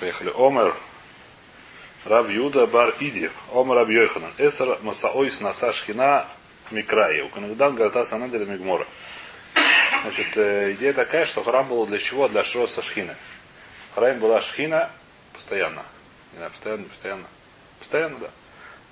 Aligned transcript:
Поехали. 0.00 0.32
Омер. 0.34 0.74
Рав 2.06 2.30
Юда 2.30 2.66
бар 2.66 2.94
Иди. 3.00 3.30
Омер 3.52 3.76
Рав 3.76 3.90
Йоханан. 3.90 4.32
Эсер 4.38 4.78
Масаойс 4.80 5.42
Наса 5.42 5.72
Шхина 5.72 6.26
Микраи. 6.70 7.20
У 7.20 7.28
Канагдан 7.28 7.74
Галата 7.74 8.06
Санаделя 8.06 8.46
Мигмора. 8.46 8.86
Значит, 10.02 10.38
э, 10.38 10.72
идея 10.72 10.94
такая, 10.94 11.26
что 11.26 11.42
храм 11.42 11.68
был 11.68 11.86
для 11.86 11.98
чего? 11.98 12.28
Для 12.28 12.42
Шроса 12.42 12.80
Шхины. 12.80 13.14
В 13.92 13.96
храме 13.96 14.18
была 14.18 14.40
Шхина 14.40 14.90
постоянно. 15.34 15.84
Не 16.32 16.38
знаю, 16.38 16.50
постоянно, 16.50 16.84
постоянно. 16.84 17.26
Постоянно, 17.78 18.18
да. 18.18 18.30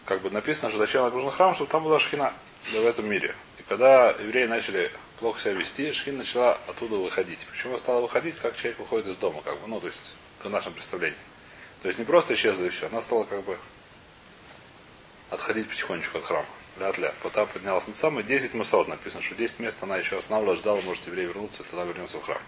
Как 0.04 0.20
бы 0.20 0.30
написано, 0.30 0.68
что 0.70 0.78
зачем 0.78 1.08
нужен 1.08 1.30
храм, 1.30 1.54
чтобы 1.54 1.70
там 1.70 1.84
была 1.84 1.98
Шхина 1.98 2.34
в 2.70 2.86
этом 2.86 3.08
мире. 3.08 3.34
И 3.58 3.62
когда 3.62 4.10
евреи 4.10 4.44
начали 4.44 4.90
плохо 5.18 5.40
себя 5.40 5.52
вести, 5.54 5.90
Шхин 5.92 6.18
начала 6.18 6.58
оттуда 6.66 6.96
выходить. 6.96 7.46
Почему 7.50 7.78
стала 7.78 8.02
выходить, 8.02 8.38
как 8.38 8.56
человек 8.56 8.78
выходит 8.78 9.06
из 9.06 9.16
дома, 9.16 9.40
как 9.42 9.58
бы, 9.60 9.68
ну, 9.68 9.80
то 9.80 9.86
есть, 9.86 10.14
в 10.42 10.50
нашем 10.50 10.72
представлении. 10.72 11.18
То 11.82 11.88
есть 11.88 11.98
не 11.98 12.04
просто 12.04 12.34
исчезла 12.34 12.64
и 12.64 12.68
все, 12.68 12.86
она 12.86 13.02
стала 13.02 13.24
как 13.24 13.44
бы 13.44 13.58
отходить 15.30 15.68
потихонечку 15.68 16.18
от 16.18 16.24
храма. 16.24 16.46
Ля-ля. 16.78 17.12
Потом 17.22 17.46
поднялась 17.48 17.86
на 17.88 17.94
самое 17.94 18.24
10 18.24 18.54
масот. 18.54 18.88
Написано, 18.88 19.22
что 19.22 19.34
10 19.34 19.58
мест 19.58 19.82
она 19.82 19.96
еще 19.96 20.16
останавливала, 20.16 20.56
ждала, 20.56 20.80
может 20.82 21.06
еврей 21.06 21.26
вернуться, 21.26 21.64
тогда 21.64 21.84
вернется 21.84 22.18
в 22.18 22.22
храм. 22.24 22.40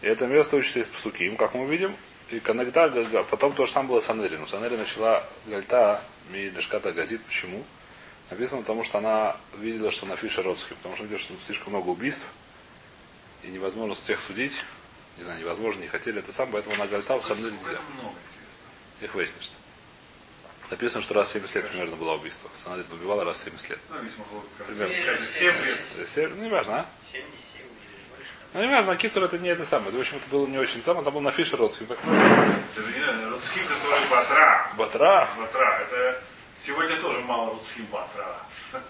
И 0.00 0.06
это 0.06 0.26
место 0.26 0.56
учится 0.56 0.80
из 0.80 0.88
Пасуким, 0.88 1.36
как 1.36 1.54
мы 1.54 1.66
видим. 1.66 1.96
И 2.30 2.40
коннекта, 2.40 2.90
потом 3.30 3.52
то 3.54 3.66
же 3.66 3.72
самое 3.72 3.90
было 3.90 4.00
с 4.00 4.10
Анери. 4.10 4.36
Но 4.36 4.46
с 4.46 4.54
Анери 4.54 4.76
начала 4.76 5.24
Гальта, 5.46 6.02
ми 6.30 6.50
Лешката 6.50 6.92
газит. 6.92 7.22
Почему? 7.24 7.64
Написано, 8.30 8.60
потому 8.60 8.84
что 8.84 8.98
она 8.98 9.36
видела, 9.56 9.90
что 9.90 10.06
на 10.06 10.14
Фиша 10.14 10.42
родственник, 10.42 10.76
потому 10.76 10.94
что 10.94 11.04
видела, 11.04 11.18
что 11.18 11.34
слишком 11.38 11.72
много 11.72 11.88
убийств, 11.88 12.22
и 13.42 13.48
невозможно 13.48 13.94
всех 13.94 14.20
судить. 14.20 14.64
Не 15.18 15.24
знаю, 15.24 15.40
невозможно, 15.40 15.80
не 15.80 15.88
хотели 15.88 16.20
это 16.20 16.32
сам, 16.32 16.50
поэтому 16.52 16.76
она 16.76 16.86
Гальта 16.86 17.18
в 17.18 17.24
самом 17.24 17.42
деле 17.42 17.56
нельзя. 17.56 17.78
Их 19.00 19.14
выяснишь. 19.14 19.50
Написано, 20.70 21.02
что 21.02 21.14
раз 21.14 21.28
в 21.28 21.32
70 21.32 21.54
лет 21.56 21.68
примерно 21.68 21.96
было 21.96 22.14
убийство. 22.14 22.50
Санадель 22.54 22.84
убивала 22.92 23.24
раз 23.24 23.38
в 23.38 23.44
70 23.44 23.70
лет. 23.70 23.80
Примерно. 24.66 24.94
7 25.26 25.46
лет. 25.64 26.08
7, 26.08 26.34
ну, 26.36 26.42
не 26.44 26.50
важно, 26.50 26.80
а? 26.80 26.86
Ну, 28.54 28.62
не 28.62 28.68
важно, 28.68 28.96
Кицур 28.96 29.24
это 29.24 29.38
не 29.38 29.48
это 29.48 29.64
самое. 29.64 29.90
В 29.90 29.98
общем, 29.98 30.16
это 30.18 30.26
было 30.30 30.46
не 30.46 30.58
очень 30.58 30.82
самое. 30.82 31.04
Там 31.04 31.14
был 31.14 31.20
на 31.20 31.30
Фише 31.32 31.56
родственник. 31.56 31.88
Так... 31.88 31.98
Это 31.98 33.30
Рудским, 33.30 33.62
который 33.66 34.08
Батра. 34.10 34.72
Батра. 34.76 35.28
Батра. 35.38 35.80
Это 35.80 36.22
сегодня 36.64 36.96
тоже 37.00 37.20
мало 37.20 37.50
Рудским 37.52 37.86
Батра. 37.86 38.36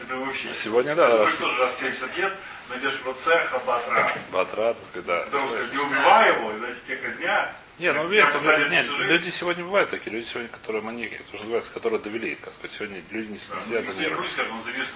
Это 0.00 0.16
вообще. 0.16 0.52
Сегодня, 0.54 0.94
да. 0.94 1.10
Ты 1.10 1.16
Раз... 1.18 1.34
тоже 1.36 1.58
раз 1.58 1.74
в 1.74 1.78
70 1.78 2.18
лет 2.18 2.32
найдешь 2.68 2.98
процеха 3.00 3.58
Батра. 3.66 4.12
Батра, 4.32 4.74
так 4.74 4.82
сказать, 4.82 5.06
да. 5.06 5.20
Потому 5.24 5.48
что 5.48 5.74
не 5.74 5.78
убивай 5.78 6.34
его, 6.34 6.52
иначе 6.52 6.78
тебя 6.86 6.96
казня. 6.96 7.52
Не, 7.78 7.92
ну 7.92 8.08
вес, 8.08 8.34
нет, 8.70 8.86
люди 9.06 9.30
сегодня 9.30 9.62
бывают 9.64 9.90
такие, 9.90 10.10
люди 10.10 10.24
сегодня, 10.24 10.48
которые 10.48 10.82
маньяки, 10.82 11.14
это 11.14 11.24
что 11.28 11.36
называется, 11.38 11.70
которые 11.70 12.00
довели, 12.00 12.34
как 12.34 12.52
сказать, 12.52 12.72
сегодня 12.72 13.02
люди 13.10 13.30
не 13.30 13.38
Да, 13.38 13.60
сидят 13.60 13.84
за 13.84 13.92
ну, 13.92 14.00
нервы. 14.00 14.24
он 14.50 14.62
завис 14.64 14.88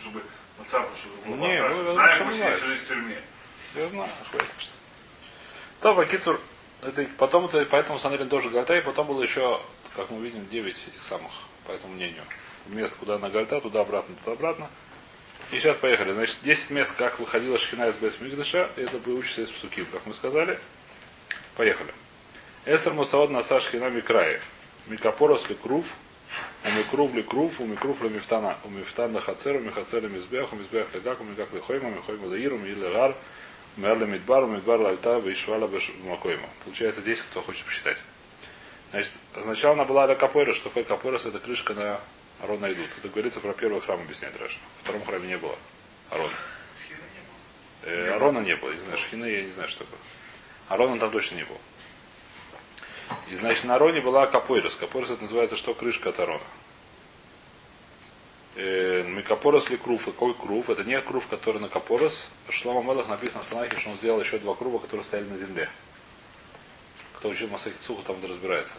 чтобы 0.00 0.22
отца, 0.60 0.84
чтобы 0.96 1.36
был 1.36 1.46
Не, 1.46 1.62
лучше 1.62 2.24
мы 2.24 2.32
сидели 2.32 2.44
бывает. 2.44 2.64
жизнь 2.64 2.84
в 2.84 2.88
тюрьме. 2.88 3.22
Я 3.74 3.88
знаю, 3.90 4.10
хватит, 4.30 4.54
что. 4.58 4.72
То, 5.80 5.98
Акицур, 5.98 6.40
это, 6.82 7.06
потом 7.18 7.44
это, 7.46 7.66
поэтому 7.66 7.98
Санрин 7.98 8.28
тоже 8.28 8.48
Гальта, 8.48 8.76
и 8.76 8.80
потом 8.80 9.06
было 9.06 9.22
еще, 9.22 9.60
как 9.94 10.10
мы 10.10 10.22
видим, 10.22 10.48
9 10.48 10.88
этих 10.88 11.02
самых, 11.02 11.32
по 11.66 11.72
этому 11.72 11.92
мнению. 11.94 12.24
Место, 12.66 12.96
куда 12.98 13.18
на 13.18 13.28
Гальта, 13.28 13.60
туда-обратно, 13.60 14.14
туда-обратно. 14.24 14.70
И 15.52 15.56
сейчас 15.56 15.76
поехали. 15.76 16.12
Значит, 16.12 16.38
10 16.42 16.70
мест, 16.70 16.96
как 16.96 17.20
выходила 17.20 17.58
Шхина 17.58 17.88
из 17.88 17.96
Бес 17.96 18.18
Мигдаша, 18.20 18.70
это 18.76 18.96
будет 18.98 19.18
учиться 19.18 19.42
из 19.42 19.50
Псуким, 19.50 19.86
как 19.92 20.06
мы 20.06 20.14
сказали. 20.14 20.58
Поехали. 21.56 21.92
Эсер 22.64 22.94
Мусаод 22.94 23.30
Наса 23.30 23.60
Шхина 23.60 23.90
Микраи. 23.90 24.40
Микапорос 24.86 25.50
ли 25.50 25.54
Крув, 25.54 25.84
у 26.64 26.70
Микрув 26.70 27.14
ли 27.14 27.22
Крув, 27.22 27.60
у 27.60 27.66
Микрув 27.66 28.02
ли 28.02 28.08
Мифтана, 28.08 28.56
у 28.64 28.70
Мифтана 28.70 29.20
Хацер, 29.20 29.56
у 29.56 29.60
Михацер 29.60 30.02
ли 30.02 30.08
Мизбех, 30.08 30.52
у 30.54 30.56
Мизбех 30.56 30.94
ли 30.94 31.00
Гак, 31.00 31.20
у 31.20 31.24
Мигак 31.24 31.52
ли 31.52 31.60
Хойма, 31.60 31.88
у 31.88 31.92
Михойма 31.92 32.26
Лаир, 32.28 32.54
у 32.54 32.58
Мир 32.58 32.76
ли 32.78 32.88
Гар, 32.90 33.14
Мер 33.76 33.98
ли 33.98 34.06
Мидбар, 34.06 34.44
у 34.44 34.46
Мидбар 34.46 34.80
Лальта, 34.80 35.18
Вишвала 35.18 35.70
Макойма. 36.04 36.48
Получается 36.64 37.02
10, 37.02 37.24
кто 37.24 37.42
хочет 37.42 37.66
посчитать. 37.66 37.98
Значит, 38.90 39.12
сначала 39.40 39.74
она 39.74 39.84
была 39.84 40.06
для 40.06 40.16
Капойра, 40.16 40.54
что 40.54 40.70
такое 40.70 40.84
Капойрос, 40.84 41.26
это 41.26 41.40
крышка 41.40 41.74
на 41.74 42.00
Арона 42.42 42.72
идут. 42.72 42.88
Это 42.98 43.08
говорится 43.08 43.40
про 43.40 43.52
первый 43.52 43.80
храм, 43.80 44.00
объясняет 44.00 44.36
Раша. 44.40 44.58
В 44.78 44.82
втором 44.82 45.04
храме 45.04 45.28
не 45.28 45.38
было 45.38 45.56
Арона. 46.10 46.34
Э, 47.84 48.14
Арона 48.16 48.40
не 48.40 48.56
было, 48.56 48.72
не 48.72 48.80
знаю, 48.80 48.98
Шхины 48.98 49.26
я 49.26 49.42
не 49.42 49.52
знаю, 49.52 49.68
что 49.68 49.84
такое. 49.84 49.98
Арона 50.68 50.98
там 50.98 51.12
точно 51.12 51.36
не 51.36 51.44
было. 51.44 51.58
И 53.30 53.36
значит, 53.36 53.64
на 53.64 53.76
Ароне 53.76 54.00
была 54.00 54.26
Капойрос. 54.26 54.74
Капойрос 54.74 55.10
это 55.10 55.22
называется 55.22 55.56
что? 55.56 55.74
Крышка 55.74 56.08
от 56.08 56.18
Арона. 56.18 56.42
Э, 58.56 59.04
Микапорос 59.06 59.70
ли 59.70 59.76
крув? 59.76 60.04
Какой 60.04 60.34
крув? 60.34 60.68
Это 60.68 60.82
не 60.82 61.00
крув, 61.00 61.26
который 61.28 61.60
на 61.60 61.68
Капорос. 61.68 62.30
Шлома 62.50 62.82
Мелах 62.82 63.08
написано 63.08 63.44
в 63.44 63.46
Танахе, 63.46 63.76
что 63.76 63.90
он 63.90 63.96
сделал 63.96 64.20
еще 64.20 64.38
два 64.38 64.54
крува, 64.54 64.78
которые 64.80 65.04
стояли 65.04 65.28
на 65.28 65.38
земле. 65.38 65.70
Кто 67.14 67.28
учил 67.28 67.48
Масахицуху, 67.48 68.02
там 68.02 68.16
разбирается. 68.24 68.74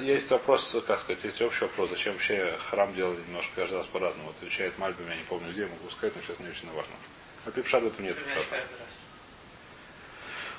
Есть 0.00 0.30
вопрос, 0.30 0.76
как 0.86 0.98
сказать, 0.98 1.24
есть 1.24 1.40
общий 1.42 1.64
вопрос, 1.64 1.90
зачем 1.90 2.12
вообще 2.12 2.56
храм 2.70 2.92
делали 2.94 3.20
немножко 3.26 3.52
каждый 3.56 3.78
раз 3.78 3.86
по-разному. 3.86 4.30
Отвечает 4.30 4.78
Мальбим, 4.78 5.08
я 5.08 5.16
не 5.16 5.22
помню 5.22 5.50
где, 5.52 5.66
могу 5.66 5.90
сказать, 5.90 6.14
но 6.16 6.22
сейчас 6.22 6.38
не 6.40 6.48
очень 6.48 6.70
важно. 6.72 6.94
На 7.44 7.52
Пипшат 7.52 7.82
в 7.82 7.86
этом 7.86 8.04
нет 8.04 8.16
Пипшата. 8.16 8.64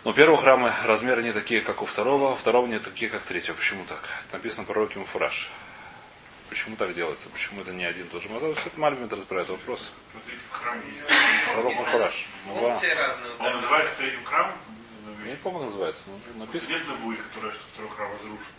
Но 0.03 0.11
первого 0.11 0.37
храма 0.37 0.75
размеры 0.85 1.23
не 1.23 1.31
такие, 1.31 1.61
как 1.61 1.81
у 1.81 1.85
второго, 1.85 2.31
у 2.31 2.35
второго 2.35 2.67
не 2.67 2.79
такие, 2.79 3.09
как 3.09 3.23
у 3.23 3.25
третьего. 3.25 3.55
Почему 3.55 3.85
так? 3.85 4.01
Это 4.27 4.35
написано 4.35 4.65
пророки 4.65 4.97
Муфураж. 4.97 5.49
Почему 6.49 6.75
так 6.75 6.93
делается? 6.93 7.29
Почему 7.29 7.61
это 7.61 7.71
не 7.71 7.85
один 7.85 8.05
и 8.05 8.09
тот 8.09 8.21
же 8.21 8.29
мазал? 8.29 8.53
Все 8.53 8.67
это 8.67 8.79
Мальбим 8.79 9.05
это 9.05 9.15
разбирает 9.15 9.49
вопрос. 9.49 9.93
Смотрите, 10.11 10.39
в 10.51 10.53
храме 10.53 10.81
есть. 10.91 11.03
Пророк 11.53 11.73
Муфураж. 11.75 12.27
Он 13.39 13.53
называется 13.53 13.93
третьим 13.97 14.23
храмом. 14.25 14.55
Не 15.33 15.37
помню, 15.37 15.59
как 15.59 15.67
называется. 15.69 16.03
но 16.35 16.45
написано, 16.45 16.73
Нет 16.73 16.99
будет, 16.99 17.19
которое, 17.21 17.51
что 17.53 17.61
второй 17.73 17.89
храм 17.89 18.11
разрушен. 18.11 18.53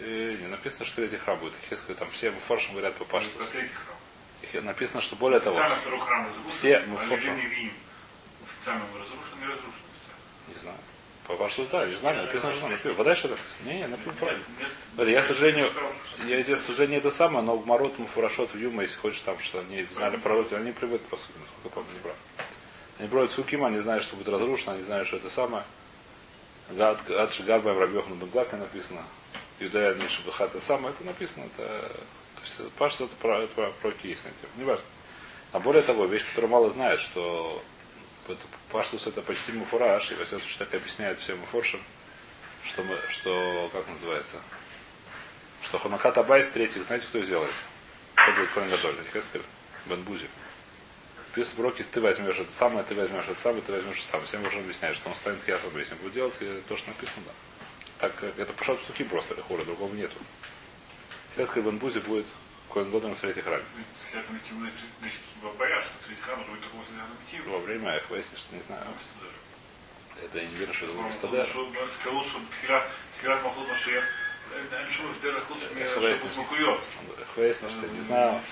э, 0.00 0.36
не, 0.40 0.46
написано, 0.46 0.84
что 0.86 0.96
третий 0.96 1.16
храм 1.16 1.36
будет. 1.38 1.54
Хескали, 1.68 1.96
там 1.96 2.08
все 2.10 2.30
Муфаршем 2.30 2.74
говорят 2.74 2.94
по 2.94 3.04
пашту. 3.04 3.30
Написано, 4.62 5.00
что 5.00 5.16
более 5.16 5.40
того, 5.40 5.56
второй 5.56 5.98
храм 5.98 6.26
разрушен. 6.28 6.50
Все 6.50 6.76
а. 6.76 6.80
Левин 6.80 7.38
и 7.38 7.46
Вим. 7.46 7.72
Официально 8.44 8.84
он 8.84 9.00
разрушен 9.00 9.38
и 9.42 9.46
разрушен 9.46 9.82
официально. 9.90 10.48
Не 10.48 10.54
знаю. 10.54 10.76
По 11.26 11.34
пашту, 11.36 11.66
да, 11.72 11.86
не 11.86 11.94
знаю, 11.94 12.22
написано, 12.22 12.52
что 12.52 12.68
написано. 12.68 12.94
Вода 12.94 13.14
что 13.16 13.28
написано? 13.28 13.68
Не, 13.68 13.78
не, 13.78 13.86
написано 13.88 14.14
правильно. 14.20 14.44
Смотри, 14.94 15.12
Я, 15.12 15.20
к 15.22 15.24
сожалению, 15.24 15.66
я, 16.26 16.42
к 16.42 16.58
сожалению, 16.58 16.98
это 16.98 17.10
самое, 17.10 17.44
но 17.44 17.58
Гмарот, 17.58 17.98
Муфурашот, 17.98 18.54
в 18.54 18.58
Юма, 18.58 18.82
если 18.82 18.98
хочешь, 18.98 19.20
там, 19.22 19.38
что 19.40 19.58
они 19.58 19.82
знали 19.84 20.16
пророки, 20.16 20.54
они 20.54 20.70
привыкли 20.70 21.06
просто, 21.06 21.26
насколько 21.40 21.64
я 21.64 21.70
помню, 21.70 21.92
не 21.92 22.00
прав. 22.00 22.16
Они 22.98 23.08
проводят 23.08 23.32
Сукима, 23.32 23.66
они 23.66 23.80
знают, 23.80 24.04
что 24.04 24.16
будет 24.16 24.28
разрушено, 24.28 24.72
они 24.72 24.82
знают, 24.82 25.08
что 25.08 25.16
это 25.16 25.28
самое. 25.28 25.64
Гад 26.76 27.32
Шигарбаем 27.32 27.78
Рабьехан 27.78 28.14
Бензака 28.14 28.56
написано. 28.56 29.02
Юдая 29.58 29.94
Нишабаха 29.94 30.44
это 30.44 30.60
самое, 30.60 30.94
это 30.94 31.04
написано, 31.04 31.44
это, 31.44 31.92
Паш, 32.76 32.94
это 32.94 33.14
про, 33.16 33.42
это 33.42 33.54
про, 33.54 33.70
про 33.70 33.92
есть 34.02 34.24
на 34.24 34.30
тему. 34.30 34.52
Не 34.56 34.64
важно. 34.64 34.84
А 35.52 35.60
более 35.60 35.82
того, 35.82 36.06
вещь, 36.06 36.26
которую 36.26 36.50
мало 36.50 36.70
знают, 36.70 37.00
что 37.00 37.62
это, 38.28 38.40
Паштус 38.70 39.06
это 39.06 39.22
почти 39.22 39.52
муфураж, 39.52 40.10
и 40.10 40.14
во 40.14 40.24
всяком 40.24 40.40
случае 40.40 40.58
так 40.58 40.74
объясняет 40.74 41.18
всем 41.18 41.38
муфоршам, 41.38 41.80
что, 42.64 42.82
мы, 42.82 42.96
что, 43.10 43.70
как 43.72 43.86
называется, 43.88 44.40
что 45.62 45.78
Ханакат 45.78 46.18
Абайс 46.18 46.50
третьих, 46.50 46.82
знаете, 46.82 47.06
кто 47.06 47.22
сделает? 47.22 47.54
Кто 48.14 48.32
будет 48.32 48.50
Коэн 48.50 48.70
Гадоль? 48.70 48.96
Хескель 49.12 49.42
Бен 49.86 50.04
Пишет 51.34 51.58
уроки, 51.58 51.82
ты 51.82 52.00
возьмешь 52.00 52.38
это 52.38 52.52
самое, 52.52 52.84
ты 52.84 52.94
возьмешь 52.94 53.24
это 53.26 53.40
самое, 53.40 53.62
ты 53.62 53.72
возьмешь 53.72 53.98
это 53.98 54.06
самое. 54.06 54.26
Всем 54.26 54.44
уже 54.44 54.58
объясняет, 54.58 54.96
что 54.96 55.08
он 55.08 55.14
станет 55.14 55.46
ясно, 55.48 55.76
если 55.78 55.94
будет 55.94 56.12
делать, 56.12 56.38
то, 56.68 56.76
что 56.76 56.88
написано, 56.88 57.22
да. 57.26 57.32
Так 57.98 58.14
как 58.16 58.38
это 58.38 58.52
пошат 58.52 58.78
суки 58.86 59.04
просто, 59.04 59.40
хора, 59.42 59.64
другого 59.64 59.94
нету. 59.94 60.16
Сейчас 61.34 61.48
Кальбанбузи 61.50 62.00
будет 62.00 62.26
Коэн 62.68 62.90
Годом 62.90 63.14
в 63.14 63.20
третьем 63.20 63.44
храме. 63.44 63.62
Во 67.46 67.58
время 67.60 67.96
их 67.96 68.10
выяснишь, 68.10 68.40
что 68.40 68.54
не 68.54 68.60
знаю. 68.60 68.84
Это 70.22 70.38
я 70.38 70.46
не 70.46 70.54
верю, 70.56 70.74
что 70.74 70.86
это 70.86 70.94
будет 70.94 71.14
стадер. 71.14 71.46
Хвейснер, 77.34 77.70
что 77.70 77.86
э, 77.86 77.88
не 77.88 78.00
знаю. 78.00 78.42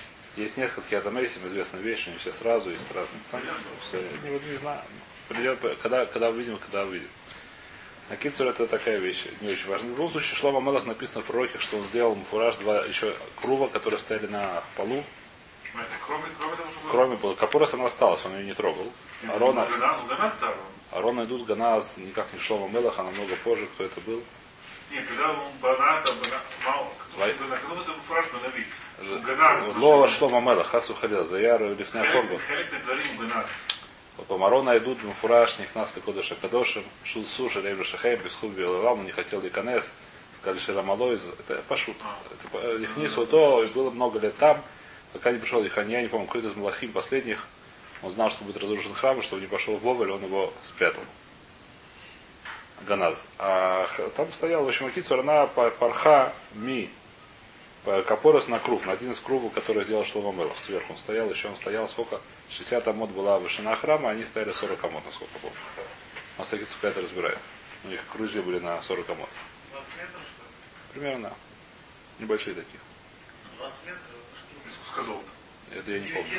Есть 0.41 0.57
несколько 0.57 0.97
ятамейсим, 0.97 1.47
известные 1.49 1.83
вещи, 1.83 2.09
не 2.09 2.17
все 2.17 2.33
сразу, 2.33 2.71
есть 2.71 2.91
разные 2.93 3.23
цены. 3.25 3.43
Все, 3.83 3.99
не, 4.25 4.51
не 4.51 4.57
знаю. 4.57 4.81
Придет, 5.29 5.59
когда, 5.83 6.07
когда 6.07 6.31
увидим, 6.31 6.57
когда 6.57 6.85
увидим. 6.85 7.09
На 8.09 8.17
Кицур 8.17 8.47
это 8.49 8.67
такая 8.67 8.97
вещь, 8.97 9.27
не 9.43 9.51
очень 9.51 9.69
важная. 9.69 9.91
В 9.91 9.93
любом 9.93 10.11
случае, 10.11 10.35
Шлома 10.37 10.61
Мелах 10.61 10.87
написано 10.87 11.23
в 11.23 11.27
пророке, 11.27 11.59
что 11.59 11.77
он 11.77 11.85
сделал 11.85 12.15
муфураж 12.15 12.57
два 12.57 12.85
еще 12.87 13.15
крува, 13.41 13.69
которые 13.69 14.01
стояли 14.01 14.29
на 14.29 14.63
полу. 14.77 15.05
Это 15.75 15.85
кроме, 16.07 16.25
кроме 16.39 16.57
того, 16.57 16.71
что... 16.71 16.91
Кроме 16.91 17.17
было. 17.17 17.35
Капурос 17.35 17.75
она 17.75 17.87
осталась, 17.87 18.25
он 18.25 18.35
ее 18.39 18.47
не 18.47 18.55
трогал. 18.55 18.91
Арона, 19.29 19.67
Гранат, 19.67 20.07
гранат 20.09 20.35
второй. 20.35 20.57
Арон 20.91 21.23
идут 21.25 21.45
Ганаз 21.47 21.99
никак 21.99 22.33
не 22.33 22.41
Шлома 22.41 22.67
Мелах, 22.69 22.99
а 22.99 23.03
намного 23.05 23.37
позже, 23.37 23.67
кто 23.75 23.85
это 23.85 24.01
был. 24.01 24.23
Нет, 24.91 25.07
когда 25.07 25.31
он 25.31 25.39
баната, 25.61 26.13
мало. 26.65 26.89
Вай- 27.19 27.35
Кто 27.35 27.45
это 27.55 27.93
фраж 28.09 28.25
банави? 28.33 28.65
Лова 28.65 28.65
Шлома 28.65 28.65
Мелах, 28.65 28.90
Хасу 30.65 30.95
Халил, 30.95 31.25
Заяр, 31.25 31.63
Лифна 31.63 32.05
Корба. 32.13 32.39
Хелек 32.39 32.85
дворим 32.85 33.17
банат. 33.19 33.47
По 34.29 34.37
Марона 34.37 34.77
идут 34.77 35.03
Мфураж, 35.03 35.59
Нихнас 35.59 35.95
Кодыша 36.05 36.35
Кадошим, 36.35 36.85
Шул 37.05 37.25
Суши, 37.25 37.63
Рейбля 37.63 37.85
Шахем, 37.85 38.21
Бесхуб 38.21 38.51
Белаламу, 38.53 39.03
не 39.03 39.13
хотел 39.13 39.41
Иканес, 39.47 39.93
сказали 40.33 40.59
Ширамалой, 40.59 41.19
это 41.39 41.63
пошут. 41.69 41.97
Лихнису 42.77 43.27
то, 43.27 43.67
было 43.75 43.91
много 43.91 44.19
лет 44.19 44.37
там, 44.37 44.63
пока 45.13 45.33
не 45.33 45.39
пришел 45.39 45.65
Ихань, 45.67 45.91
я 45.91 46.03
не 46.03 46.09
помню, 46.09 46.27
какой-то 46.27 46.49
из 46.49 46.55
Малахим 46.57 46.93
последних, 46.93 47.47
он 48.03 48.11
знал, 48.11 48.31
что 48.31 48.45
будет 48.45 48.59
разрушен 48.59 48.95
храм, 48.95 49.19
и 49.19 49.23
чтобы 49.23 49.41
не 49.41 49.49
пошел 49.49 49.77
в 49.77 49.83
Бовель, 49.83 50.11
он 50.11 50.23
его 50.23 50.53
спрятал. 50.65 51.03
Ганаз. 52.87 53.29
А 53.39 53.87
там 54.17 54.33
стоял, 54.33 54.65
в 54.65 54.69
общем, 54.69 54.87
Акицур, 54.87 55.21
она 55.21 55.47
па- 55.47 55.71
парха 55.71 56.33
ми, 56.55 56.91
капорос 57.85 58.49
на 58.49 58.59
крув, 58.59 58.85
на 58.87 58.93
один 58.93 59.11
из 59.11 59.21
крувов, 59.21 59.53
который 59.53 59.85
сделал 59.85 60.05
Шлома. 60.05 60.51
Сверху 60.57 60.93
он 60.93 60.99
стоял, 60.99 61.31
еще 61.31 61.49
он 61.49 61.57
стоял, 61.57 61.89
сколько? 61.89 62.21
60 62.51 62.87
амод 62.89 63.11
была 63.11 63.39
вышина 63.39 63.75
храма, 63.77 64.11
они 64.11 64.25
стояли 64.25 64.53
40 64.53 64.85
амод, 64.85 65.05
насколько 65.05 65.39
помню. 65.39 65.57
Масакицу 66.39 66.77
это 66.83 67.01
разбирает. 67.01 67.39
У 67.85 67.89
них 67.89 68.01
кружья 68.13 68.43
были 68.43 68.59
на 68.59 68.81
40 68.83 69.09
амод. 69.11 69.29
20 69.73 69.89
метров, 69.97 70.21
что 70.21 70.43
ли? 70.43 70.51
Примерно. 70.93 71.33
Небольшие 72.19 72.55
такие. 72.55 72.81
20 73.59 73.87
метров, 73.87 74.03
это 74.65 74.75
что? 74.75 74.93
Сказал. 74.93 75.23
Это 75.73 75.93
я 75.93 76.01
не 76.01 76.09
помню. 76.09 76.31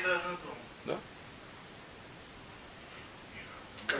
Да? 0.85 0.99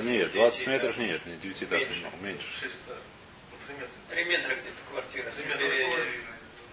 Нет, 0.02 0.32
20 0.32 0.68
метров 0.68 0.98
нет, 0.98 1.26
не 1.26 1.36
9 1.38 1.64
этажный, 1.64 1.98
много, 1.98 2.16
меньше. 2.18 2.48
Шесть, 2.60 2.76
ну, 2.88 3.58
три 3.68 3.76
метра. 3.76 3.90
Три 4.10 4.24
метра 4.26 4.56
где-то 4.56 4.78
квартира. 4.90 5.32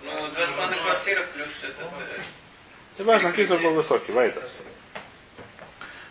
Ну, 0.05 0.29
два 0.31 0.47
с 0.47 0.51
половиной 0.51 0.79
квартира 0.83 1.27
плюс 1.35 1.49
э, 1.63 2.21
Не 2.99 3.05
важно, 3.05 3.33
Китер 3.33 3.59
был 3.59 3.75
высокий, 3.75 4.13
Вайта. 4.13 4.43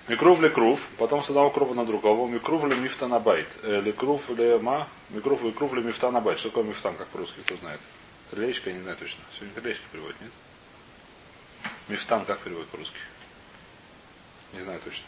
Микрув 0.07 0.42
ли 0.42 0.50
крув, 0.50 0.80
потом 0.98 1.22
с 1.22 1.30
одного 1.30 1.50
крува 1.50 1.74
на 1.74 1.86
другого. 1.86 2.28
Микрув 2.28 2.66
ли 2.66 2.75
мифта 2.75 3.07
на 3.07 3.19
байт. 3.19 3.48
Э, 3.63 3.81
Ли 3.81 3.92
крув 3.92 4.30
ли 4.30 4.57
ма, 4.57 4.88
микрув 5.10 5.44
ли 5.44 5.51
крув 5.51 5.74
ли 5.74 5.81
мифта 5.81 6.12
на 6.12 6.22
байт. 6.22 6.39
Что 6.39 6.50
такое 6.50 6.63
мифтан, 6.63 6.95
как 6.95 7.07
по-русски, 7.07 7.39
кто 7.45 7.56
знает? 7.56 7.80
Крылечко, 8.31 8.69
я 8.69 8.75
не 8.75 8.81
знаю 8.81 8.98
точно. 8.98 9.19
Сегодня 9.34 9.54
крылечко 9.60 9.84
переводит, 9.92 10.19
нет? 10.22 10.31
Мифтан 11.88 12.25
как 12.25 12.40
переводит 12.40 12.69
по-русски? 12.69 12.98
Не 14.54 14.62
знаю 14.62 14.80
точно. 14.83 15.04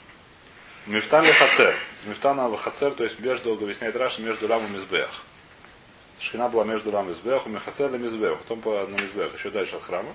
Мифтан 0.85 1.25
ли 1.25 1.31
хацер. 1.31 1.75
Из 1.99 2.05
мифтана 2.05 2.47
в 2.47 2.57
хацер, 2.57 2.93
то 2.93 3.03
есть 3.03 3.19
между, 3.19 3.53
объясняет 3.53 3.95
Раша, 3.95 4.21
между 4.21 4.47
лам 4.47 4.65
и 4.65 4.69
мизбех. 4.69 5.09
Шхина 6.19 6.49
была 6.49 6.65
между 6.65 6.91
лам 6.91 7.05
и 7.05 7.09
мизбех, 7.09 7.45
у 7.45 7.49
михацер 7.49 7.91
ли 7.91 7.97
мизбех. 7.97 8.37
Потом 8.39 8.61
по, 8.61 8.85
на 8.85 9.01
мизбех, 9.01 9.33
еще 9.33 9.49
дальше 9.49 9.77
от 9.77 9.83
храма. 9.83 10.13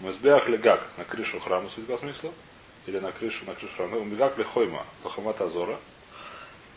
Мизбех 0.00 0.48
ли 0.48 0.58
гак, 0.58 0.86
на 0.98 1.04
крышу 1.04 1.40
храма, 1.40 1.68
судя 1.68 1.86
по 1.86 1.96
смыслу. 1.96 2.34
Или 2.86 2.98
на 2.98 3.12
крышу, 3.12 3.46
на 3.46 3.54
крышу 3.54 3.74
храма. 3.74 4.00
Мигак 4.00 4.36
ли 4.36 4.44
хойма, 4.44 4.84
лохамат 5.02 5.40
азора. 5.40 5.78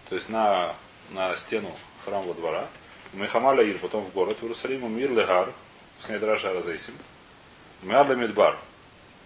То 0.09 0.15
есть 0.15 0.29
на, 0.29 0.73
на 1.09 1.35
стену 1.35 1.69
храмового 2.05 2.33
двора. 2.33 2.67
Мехамаля 3.13 3.63
Ир, 3.63 3.77
потом 3.77 4.05
в 4.05 4.13
город, 4.13 4.37
в 4.39 4.43
Иерусалим, 4.43 4.89
Мир 4.95 5.11
Легар, 5.11 5.51
снять 5.99 6.23
Раша 6.23 6.53
Разейсим. 6.53 6.93
Миадла 7.81 8.13
Мидбар, 8.13 8.57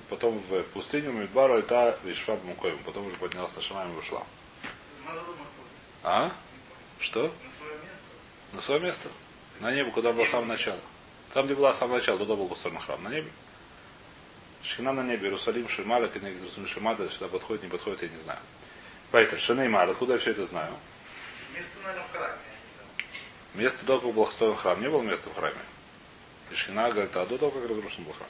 потом 0.09 0.39
в 0.39 0.63
пустыню 0.73 1.11
Мидбар 1.11 1.51
Альта 1.51 1.99
Вишфаб 2.03 2.43
Мукоем, 2.45 2.79
потом 2.83 3.05
уже 3.05 3.15
поднялся 3.17 3.57
на 3.57 3.61
Шамаем 3.61 3.91
и 3.91 3.95
вышла. 3.95 4.23
А? 6.03 6.31
Что? 6.99 7.23
На 7.23 7.29
свое 7.29 7.73
место. 7.73 8.53
На 8.53 8.61
свое 8.61 8.79
место? 8.79 9.09
На 9.59 9.71
небо, 9.71 9.91
куда 9.91 10.11
было 10.11 10.25
с 10.25 10.29
самого 10.29 10.47
начала. 10.47 10.79
Там, 11.33 11.45
где 11.45 11.55
была 11.55 11.73
с 11.73 11.79
самого 11.79 11.97
начала, 11.97 12.17
туда 12.17 12.35
был 12.35 12.47
построен 12.47 12.79
храм. 12.79 13.01
На 13.03 13.09
небе. 13.09 13.29
Шхина 14.63 14.93
на 14.93 15.03
небе, 15.03 15.27
Иерусалим, 15.27 15.69
Шималя, 15.69 16.07
Иерусалим, 16.07 16.67
Шималя, 16.67 17.07
сюда 17.07 17.27
подходит, 17.27 17.63
не 17.63 17.69
подходит, 17.69 18.01
я 18.01 18.09
не 18.09 18.17
знаю. 18.17 18.39
Вайтер, 19.11 19.39
Шанеймар, 19.39 19.89
откуда 19.89 20.13
я 20.13 20.19
все 20.19 20.31
это 20.31 20.45
знаю? 20.45 20.73
Место, 21.55 21.77
наверное, 21.83 22.07
в 22.07 22.11
храме. 22.11 22.33
Место 23.53 23.81
до 23.81 23.87
того, 23.87 23.99
как 23.99 24.13
был 24.15 24.25
построен 24.25 24.55
храм, 24.55 24.81
не 24.81 24.89
было 24.89 25.01
места 25.01 25.29
в 25.29 25.35
храме. 25.35 25.55
И 26.51 26.55
Шхина 26.55 26.89
говорит, 26.91 27.15
а 27.15 27.25
до 27.25 27.37
того, 27.37 27.51
как 27.51 27.69
разрушен 27.69 28.03
был 28.03 28.13
храм. 28.13 28.27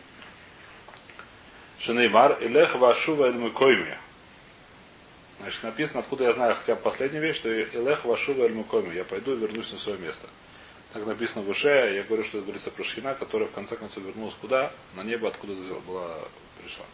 Шанеймар, 1.80 2.38
Илех 2.42 2.76
Вашува 2.76 3.26
Эль 3.26 3.34
Мукойми. 3.34 3.98
Значит, 5.40 5.64
написано, 5.64 6.02
откуда 6.02 6.26
я 6.26 6.34
знаю 6.34 6.56
хотя 6.56 6.76
бы 6.76 6.82
последнюю 6.82 7.24
вещь, 7.24 7.38
что 7.38 7.50
Илех 7.50 8.06
Вашува 8.06 8.44
Эль 8.44 8.54
Мукойми. 8.54 8.94
Я 8.94 9.06
пойду 9.06 9.34
и 9.34 9.38
вернусь 9.38 9.72
на 9.72 9.80
свое 9.80 9.98
место. 9.98 10.28
Так 10.96 11.06
написано 11.06 11.44
в 11.44 11.52
Ише, 11.52 11.92
я 11.94 12.04
говорю, 12.04 12.24
что 12.24 12.38
это 12.38 12.46
говорится 12.46 12.72
про 12.72 12.86
Шхина, 12.86 13.16
которая 13.16 13.50
в 13.50 13.52
конце 13.52 13.76
концов 13.76 14.06
вернулась 14.06 14.34
куда? 14.40 14.72
На 14.96 15.04
небо, 15.04 15.28
откуда 15.28 15.52
была, 15.86 16.10
пришла. 16.62 16.86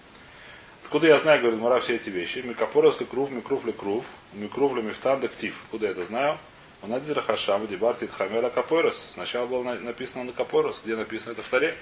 Откуда 0.84 1.06
я 1.06 1.20
знаю, 1.20 1.40
говорит 1.40 1.60
Мара, 1.60 1.80
все 1.80 1.98
эти 1.98 2.10
вещи? 2.10 2.40
Микапорос 2.40 3.00
ли 3.00 3.06
крув, 3.06 3.30
микрув 3.30 3.64
ли 3.64 3.72
крув, 3.72 4.04
микрув 4.34 4.76
ли 4.76 4.82
мифтан 4.82 5.20
дектив. 5.20 5.54
Откуда 5.66 5.86
я 5.86 5.92
это 5.92 6.04
знаю? 6.04 6.40
У 6.82 6.88
Надзира 6.88 7.22
Хашам, 7.22 7.68
Дебарти 7.68 8.08
Хамера 8.08 8.50
Капорос. 8.50 9.06
Сначала 9.12 9.46
было 9.46 9.62
на- 9.62 9.76
написано 9.80 10.24
на 10.24 10.32
Капорос, 10.32 10.82
где 10.84 10.96
написано 10.96 11.34
это 11.34 11.44
в 11.44 11.48
Таре. 11.50 11.76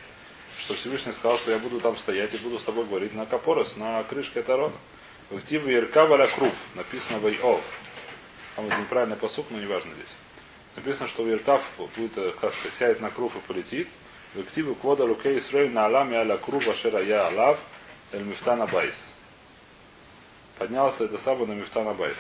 Что 0.60 0.74
Всевышний 0.74 1.14
сказал, 1.14 1.38
что 1.38 1.52
я 1.52 1.58
буду 1.58 1.80
там 1.80 1.96
стоять 1.96 2.34
и 2.34 2.38
буду 2.40 2.60
с 2.60 2.64
тобой 2.64 2.84
говорить 2.84 3.16
на 3.16 3.28
Капорос, 3.28 3.78
на 3.78 4.04
крышке 4.04 4.42
Тарона. 4.42 4.76
В 5.30 5.38
активе 5.38 5.74
Ирка 5.78 6.06
Валя 6.06 6.28
Крув. 6.28 6.52
Написано 6.76 7.20
в 7.20 7.46
Ов. 7.46 7.62
Там 8.58 8.66
это 8.68 8.76
неправильный 8.76 9.16
посук, 9.16 9.46
но 9.52 9.58
не 9.58 9.68
важно 9.68 9.94
здесь. 9.94 10.16
Написано, 10.76 11.08
что 11.08 11.30
Иркав 11.30 11.62
будет, 11.96 12.18
э, 12.18 12.32
сядет 12.72 13.02
на 13.02 13.10
крув 13.10 13.36
и 13.36 13.40
полетит. 13.40 13.88
В 14.34 14.40
активе 14.40 14.76
Квода 14.76 15.06
Луке 15.06 15.38
Исраиль 15.38 15.72
на 15.72 15.86
Алам 15.86 16.12
и 16.14 16.16
Аля 16.16 16.38
Крув 16.38 16.68
Ашера 16.68 17.02
Я 17.02 17.28
Алав 17.28 17.60
Эль 18.12 18.24
Мифтана 18.24 18.68
Байс. 18.68 19.14
Поднялся 20.58 21.06
это 21.06 21.18
самое 21.18 21.48
на 21.48 21.54
Мифтана 21.54 21.94
Байс. 21.94 22.18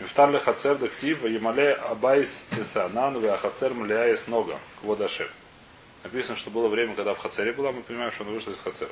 Мифтан 0.00 0.32
ле 0.32 0.40
хацер 0.40 0.76
дактив, 0.76 1.24
емале 1.24 1.72
абайс 1.74 2.46
исанан, 2.58 3.20
ве 3.20 3.30
ахацер 3.30 3.74
млея 3.74 4.12
из 4.12 4.26
нога, 4.26 4.58
кводашем. 4.80 5.28
Написано, 6.02 6.36
что 6.36 6.50
было 6.50 6.68
время, 6.68 6.94
когда 6.94 7.14
в 7.14 7.18
Хацере 7.18 7.52
была, 7.52 7.72
мы 7.72 7.82
понимаем, 7.82 8.12
что 8.12 8.24
он 8.24 8.34
вышел 8.34 8.52
из 8.52 8.60
Хацера. 8.60 8.90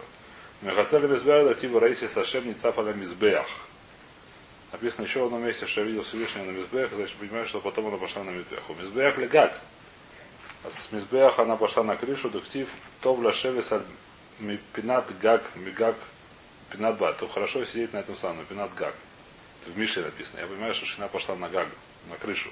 Мехацер 0.62 1.06
мизбеах 1.06 1.44
дактив 1.46 1.76
раиси 1.76 2.06
сашем 2.06 2.48
ницаф 2.48 2.78
аля 2.78 2.92
мизбеах. 2.92 3.48
Написано 4.72 5.04
еще 5.04 5.20
в 5.20 5.26
одном 5.26 5.44
месте, 5.44 5.66
что 5.66 5.82
я 5.82 5.86
видел 5.86 6.02
Всевышнего 6.02 6.44
на 6.44 6.50
мизбеах, 6.50 6.90
значит, 6.92 7.14
понимаю, 7.16 7.46
что 7.46 7.60
потом 7.60 7.88
она 7.88 7.98
пошла 7.98 8.24
на 8.24 8.30
мизбеах. 8.30 8.68
У 8.70 8.74
мизбеах 8.74 9.18
легак. 9.18 9.60
А 10.64 10.70
с 10.70 10.90
мизбеах 10.92 11.38
она 11.38 11.56
пошла 11.56 11.82
на 11.82 11.96
крышу, 11.96 12.30
дактив, 12.30 12.68
тов 13.02 13.18
лашевис 13.18 13.70
аль 13.70 13.84
пинат 14.72 15.16
гаг, 15.20 15.42
мигак, 15.56 15.96
пинат 16.70 16.96
бат. 16.96 17.18
То 17.18 17.28
хорошо 17.28 17.64
сидеть 17.66 17.92
на 17.92 17.98
этом 17.98 18.16
самом, 18.16 18.46
пинат 18.46 18.72
гаг. 18.74 18.94
Это 19.60 19.70
в 19.70 19.78
Мише 19.78 20.00
написано. 20.00 20.40
Я 20.40 20.46
понимаю, 20.46 20.74
что 20.74 20.86
Шина 20.86 21.06
пошла 21.06 21.36
на 21.36 21.48
Гаг, 21.48 21.68
на 22.08 22.16
крышу. 22.16 22.50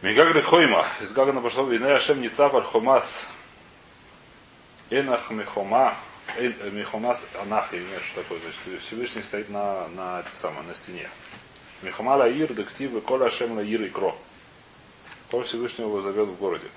Мигаг 0.00 0.42
Хойма. 0.42 0.86
Из 1.00 1.12
Гага 1.12 1.30
она 1.30 1.40
пошла 1.40 1.62
в 1.62 1.76
Инея 1.76 1.98
Шем 1.98 2.20
Ницав 2.20 2.52
Хомас. 2.64 3.28
Энах 4.90 5.30
Михома. 5.30 5.96
Э, 6.36 6.70
Михомас 6.70 7.26
Анах, 7.40 7.72
я 7.72 7.80
не 7.80 7.86
знаю, 7.86 8.02
что 8.02 8.22
такое. 8.22 8.38
Значит, 8.40 8.82
Всевышний 8.82 9.22
стоит 9.22 9.50
на, 9.50 9.88
на, 9.88 10.20
это 10.20 10.34
самое, 10.34 10.62
на 10.66 10.74
стене. 10.74 11.08
Михома 11.82 12.16
Лаир, 12.16 12.52
Дективы, 12.54 13.00
Коля 13.00 13.28
Шем 13.28 13.52
Лаир 13.52 13.82
и 13.82 13.88
Кро. 13.88 14.16
Кол 15.30 15.42
Всевышнего 15.42 15.88
его 15.88 16.00
зовет 16.00 16.28
в 16.28 16.36
городе. 16.36 16.68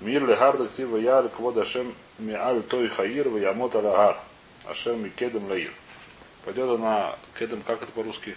Мир 0.00 0.26
Легар, 0.26 0.56
Дективы, 0.58 1.00
Яр, 1.00 1.28
Квод 1.28 1.56
Ашем, 1.56 1.94
Миаль 2.18 2.62
Той 2.62 2.88
Хаир, 2.88 3.28
Ваямот 3.28 3.74
Алагар. 3.74 4.18
Ашем 4.66 5.02
Микедем 5.02 5.48
Лаир. 5.48 5.72
Пойдет 6.44 6.70
она 6.70 7.16
к 7.34 7.42
этому, 7.42 7.62
как 7.62 7.82
это 7.82 7.92
по-русски? 7.92 8.36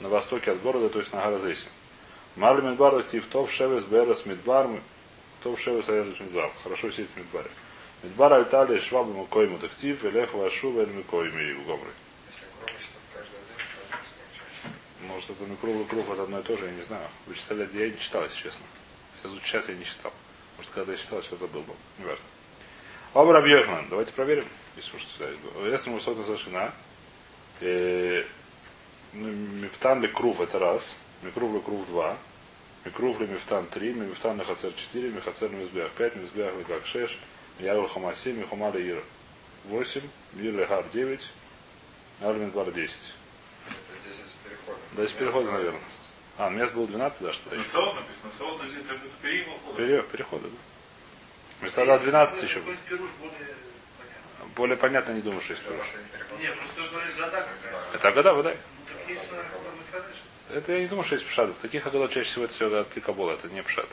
На 0.00 0.08
востоке 0.08 0.52
от 0.52 0.62
города, 0.62 0.88
то 0.88 0.98
есть 0.98 1.12
на 1.12 1.22
Гаразесе. 1.22 1.68
Марли 2.36 2.62
Мидбар 2.62 2.96
актив 2.96 3.26
Тов 3.26 3.50
Шевес 3.50 3.84
Берес 3.84 4.26
Мидбар 4.26 4.68
Тов 5.42 5.60
Шевес 5.60 5.88
Аерес 5.88 6.18
Мидбар. 6.20 6.50
Хорошо 6.62 6.90
сидеть 6.90 7.10
в 7.10 7.16
Мидбаре. 7.16 7.50
Мидбар 8.02 8.32
Альтали 8.32 8.78
Швабы 8.78 9.12
Мукойму 9.12 9.58
Дактив 9.58 10.04
Элех 10.04 10.32
Вашу 10.34 10.70
Вель 10.72 10.90
Мукойми 10.90 11.56
соответственно, 11.66 13.12
Может 15.06 15.30
это 15.30 15.44
Микрув 15.44 15.86
и 15.86 15.88
Крув 15.88 16.10
это 16.10 16.22
одно 16.22 16.40
и 16.40 16.42
то 16.42 16.56
же, 16.56 16.66
я 16.66 16.72
не 16.72 16.82
знаю. 16.82 17.06
Вы 17.26 17.34
читали, 17.34 17.68
я 17.72 17.88
не 17.90 17.98
читал, 17.98 18.22
если 18.24 18.42
честно. 18.42 18.64
Сейчас, 19.22 19.32
сейчас 19.44 19.68
я 19.68 19.74
не 19.74 19.84
читал. 19.84 20.12
Может, 20.56 20.72
когда 20.72 20.92
я 20.92 20.98
читал, 20.98 21.22
сейчас 21.22 21.38
забыл 21.38 21.62
бы. 21.62 21.74
Неважно. 21.98 22.24
Оба 23.14 23.32
Рабьехман. 23.32 23.88
Давайте 23.88 24.12
проверим. 24.12 24.44
Если 24.76 24.96
уж. 24.96 25.06
Если 25.66 25.90
мы 25.90 26.00
сотна 26.00 26.24
совершена. 26.24 26.72
Мифтан 29.12 30.00
ли 30.00 30.08
Крув 30.08 30.40
это 30.40 30.58
раз. 30.58 30.96
Микрув 31.22 31.54
ли 31.54 31.60
Крув 31.60 31.86
два. 31.88 32.16
Микрув 32.84 33.20
ли 33.20 33.26
Мифтан 33.26 33.66
три. 33.66 33.92
Мифтан 33.92 34.38
ли 34.38 34.44
Хацер 34.44 34.72
четыре. 34.72 35.10
Михацер 35.10 35.50
ли 35.50 35.56
Мизбех 35.56 35.90
пять. 35.92 36.14
Мизбех 36.16 36.54
ли 36.56 36.64
Гак 36.64 36.86
шесть. 36.86 37.16
Ярул 37.60 37.86
Хама 37.88 38.14
семь. 38.14 38.38
Михума 38.38 38.70
ли 38.70 38.88
Ир 38.88 39.02
восемь. 39.64 40.08
Мир 40.32 40.54
ли 40.54 40.64
Гар 40.64 40.84
девять. 40.92 41.30
Ар 42.22 42.34
Мидбар 42.34 42.70
десять. 42.70 42.96
это 43.66 44.08
10 44.08 44.32
переходов. 44.44 44.80
До 44.92 45.02
из 45.02 45.12
перехода, 45.12 45.50
наверное. 45.52 45.80
А, 46.36 46.50
мест 46.50 46.72
было 46.74 46.86
12, 46.86 47.22
да, 47.22 47.32
что-то 47.32 47.56
еще. 47.56 47.64
Насаот 47.64 47.94
написано. 47.96 48.30
Насаот 48.30 48.60
это 48.62 49.50
ухода. 49.50 49.76
Пере- 49.76 50.02
перехода, 50.02 50.48
да. 50.48 51.64
Места 51.64 51.84
до 51.84 51.98
12 51.98 52.42
еще 52.42 52.60
было. 52.60 52.74
Более 54.56 54.76
понятно. 54.76 55.12
Не 55.12 55.22
думаю, 55.22 55.40
что 55.40 55.52
есть 55.52 55.64
пируш. 55.64 55.86
что 55.86 55.98
не 55.98 56.04
переход. 56.08 56.40
Не, 56.40 56.52
просто 56.52 56.80
года 56.82 57.30
какая-то. 57.30 57.96
Это 57.96 58.12
года, 58.12 58.34
вода. 58.34 58.56
Ну. 59.08 59.16
Это 60.56 60.72
я 60.72 60.80
не 60.80 60.86
думаю, 60.88 61.04
что 61.04 61.14
есть 61.14 61.26
пшат. 61.26 61.50
В 61.50 61.58
таких 61.58 61.86
агадот 61.86 62.10
чаще 62.10 62.28
всего 62.28 62.44
это 62.44 62.54
все 62.54 62.74
от 62.80 62.88
Кабола, 63.04 63.32
это 63.32 63.48
не 63.48 63.62
пшат. 63.62 63.88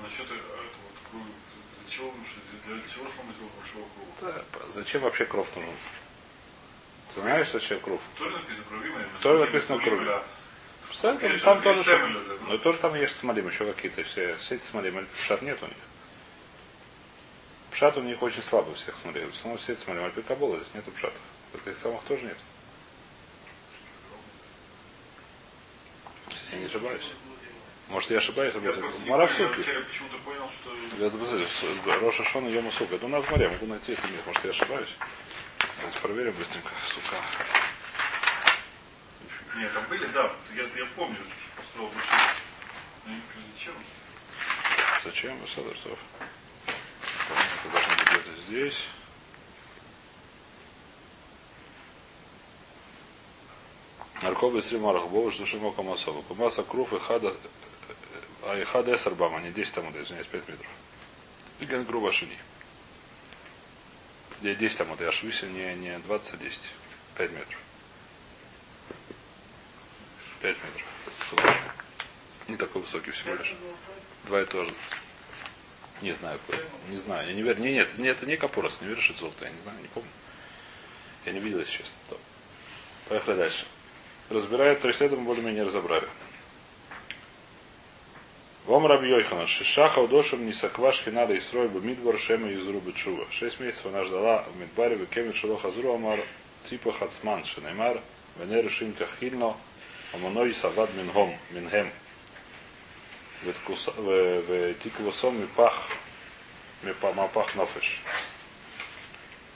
Насчет 0.00 0.30
э, 0.30 0.34
этого 0.34 0.46
вот 0.56 1.10
круга. 1.10 1.24
Для 1.82 1.87
чего 1.98 2.12
для 2.66 2.80
чего 2.94 3.06
сломать 3.10 3.36
большого 3.56 3.84
круга? 3.94 4.44
Да, 4.52 4.66
Зачем 4.70 5.02
вообще 5.02 5.24
кров 5.24 5.48
нужен? 5.56 5.70
Ты 7.14 7.20
знаешь, 7.20 7.50
зачем 7.50 7.80
кров? 7.80 8.00
Тоже 8.18 8.36
написано 8.36 8.64
кровимое. 8.68 9.08
Тоже 9.22 9.44
написано. 9.44 10.22
Представь, 10.86 11.20
Конечно, 11.20 11.44
там 11.44 11.62
тоже, 11.62 12.16
ну 12.46 12.54
и 12.54 12.58
тоже 12.58 12.78
там 12.78 12.94
есть 12.94 13.16
смолим, 13.16 13.48
еще 13.48 13.70
какие-то 13.70 14.02
все, 14.04 14.36
все 14.36 14.54
эти 14.54 14.64
смолим, 14.64 15.06
пшат 15.20 15.42
нет 15.42 15.58
у 15.62 15.66
них. 15.66 15.76
Пшат 17.70 17.98
у 17.98 18.00
них 18.00 18.22
очень 18.22 18.42
слабый 18.42 18.74
всех 18.74 18.96
смолим. 18.96 19.30
В 19.30 19.34
основном 19.34 19.58
все 19.58 19.72
эти 19.72 19.80
смолим, 19.80 20.04
а 20.04 20.22
Кабола 20.22 20.56
здесь 20.56 20.74
нету 20.74 20.90
пшатов. 20.92 21.20
В 21.52 21.66
этих 21.66 21.76
самых 21.76 22.02
тоже 22.04 22.24
нет. 22.24 22.38
Если 26.30 26.54
я 26.54 26.60
не 26.60 26.66
ошибаюсь. 26.66 27.12
Может, 27.88 28.10
я 28.10 28.18
ошибаюсь, 28.18 28.54
об 28.54 28.66
этом. 28.66 28.82
просто 28.82 29.00
не 29.02 29.10
Мара 29.10 29.26
в 29.26 29.34
понял, 29.34 29.48
супе. 29.54 29.72
Я 29.72 29.80
почему-то 29.80 30.18
понял, 30.18 30.50
что 30.60 31.06
Это 31.06 31.44
с- 31.44 31.86
Роша 32.02 32.24
Шона 32.24 32.48
Йома 32.48 32.70
Сука. 32.70 32.96
Это 32.96 33.06
у 33.06 33.08
нас 33.08 33.24
в 33.24 33.30
море, 33.30 33.48
могу 33.48 33.66
найти 33.66 33.92
это 33.92 34.02
нет. 34.08 34.26
Может, 34.26 34.44
я 34.44 34.50
ошибаюсь. 34.50 34.90
Давайте 35.78 35.98
проверим 36.00 36.32
быстренько. 36.34 36.70
Сука. 36.86 37.16
Нет, 39.56 39.72
там 39.72 39.84
были, 39.88 40.06
да, 40.06 40.32
я, 40.54 40.62
я 40.62 40.86
помню, 40.94 41.16
что 41.72 41.78
помню, 41.78 43.20
зачем. 43.56 43.74
Зачем? 45.04 45.46
Что? 45.46 45.62
Это 45.62 45.88
должно 47.72 47.94
быть 47.96 48.10
где-то 48.10 48.40
здесь. 48.48 48.86
Аркова 54.22 54.58
из 54.58 54.72
Римарах, 54.72 55.08
Бова, 55.08 55.30
что 55.30 55.46
Шимо 55.46 55.72
Камасова. 55.72 56.22
Кумаса 56.22 56.62
Круф 56.62 56.92
и 56.92 56.98
Хада, 56.98 57.34
а 58.42 58.58
и 58.58 58.64
Хада 58.64 58.94
Эсарбам, 58.94 59.34
а 59.34 59.40
не 59.40 59.50
10 59.50 59.74
там, 59.74 59.90
извиняюсь, 59.90 60.26
5 60.26 60.48
метров. 60.48 60.66
И 61.60 61.64
Ген 61.64 61.84
Груба 61.84 62.12
Шини. 62.12 62.38
Где 64.40 64.54
10 64.54 64.78
там, 64.78 64.96
я 65.00 65.08
ошибся, 65.08 65.46
не, 65.46 65.74
не 65.74 65.98
20, 65.98 66.34
а 66.34 66.36
10. 66.36 66.60
5 67.16 67.32
метров. 67.32 67.58
5 70.40 70.56
метров. 70.56 71.68
Не 72.48 72.56
такой 72.56 72.82
высокий 72.82 73.10
всего 73.10 73.34
лишь. 73.34 73.54
Два 74.24 74.42
и 74.42 74.44
тоже. 74.44 74.72
Не 76.00 76.12
знаю. 76.12 76.38
Не 76.88 76.96
знаю. 76.96 77.28
Я 77.28 77.34
не 77.34 77.42
верю. 77.42 77.60
Не, 77.60 77.72
нет, 77.72 77.98
нет, 77.98 78.16
это 78.16 78.26
не 78.26 78.36
Капурос, 78.36 78.80
не 78.80 78.94
что 78.96 79.12
это 79.12 79.20
золото. 79.20 79.44
Я 79.44 79.50
не 79.50 79.60
знаю, 79.62 79.80
не 79.80 79.88
помню. 79.88 80.10
Я 81.26 81.32
не 81.32 81.40
видел, 81.40 81.58
если 81.58 81.78
честно. 81.78 81.94
Поехали 83.08 83.36
дальше. 83.36 83.66
Разбирает, 84.30 84.80
то 84.80 84.88
есть 84.88 85.00
это 85.00 85.16
мы 85.16 85.24
более-менее 85.24 85.64
разобрали. 85.64 86.06
Вом 88.68 88.84
Рабьойхана, 88.84 89.46
Шишаха 89.46 90.00
Удошем 90.00 90.46
Нисакваш 90.46 91.02
Хинада 91.02 91.32
и 91.32 91.40
Строй 91.40 91.68
Бамидбар 91.68 92.18
Шема 92.18 92.52
Изру 92.52 92.82
чува. 92.92 93.24
Шесть 93.30 93.60
месяцев 93.60 93.86
она 93.86 94.04
ждала 94.04 94.42
в 94.42 94.60
Мидбаре 94.60 94.96
Бекемит 94.96 95.36
Шалох 95.36 95.64
Азру 95.64 95.94
Амар 95.94 96.20
Типа 96.64 96.92
Хацман 96.92 97.46
Шанаймар 97.46 97.98
Венеры 98.36 98.68
Шим 98.68 98.92
Тахильно 98.92 99.56
Аманой 100.12 100.52
Савад 100.52 100.92
Минхом 100.96 101.34
Минхем. 101.52 101.90
Тиквусом 104.82 105.40
Мипах 105.40 105.88
Мапах 107.16 107.54
Нофеш. 107.54 108.02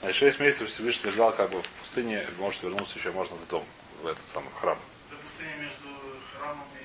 На 0.01 0.11
шесть 0.11 0.39
месяцев 0.39 0.69
Всевышний 0.69 1.11
ждал 1.11 1.33
как 1.33 1.51
бы 1.51 1.61
в 1.61 1.69
пустыне, 1.69 2.25
может 2.39 2.63
вернуться 2.63 2.97
еще 2.97 3.11
можно 3.11 3.35
в 3.35 3.47
дом, 3.47 3.63
в 4.01 4.07
этот 4.07 4.27
самый 4.27 4.49
храм. 4.59 4.79
Это 5.11 5.21
между 5.61 5.89
храмом 6.35 6.65
и 6.81 6.82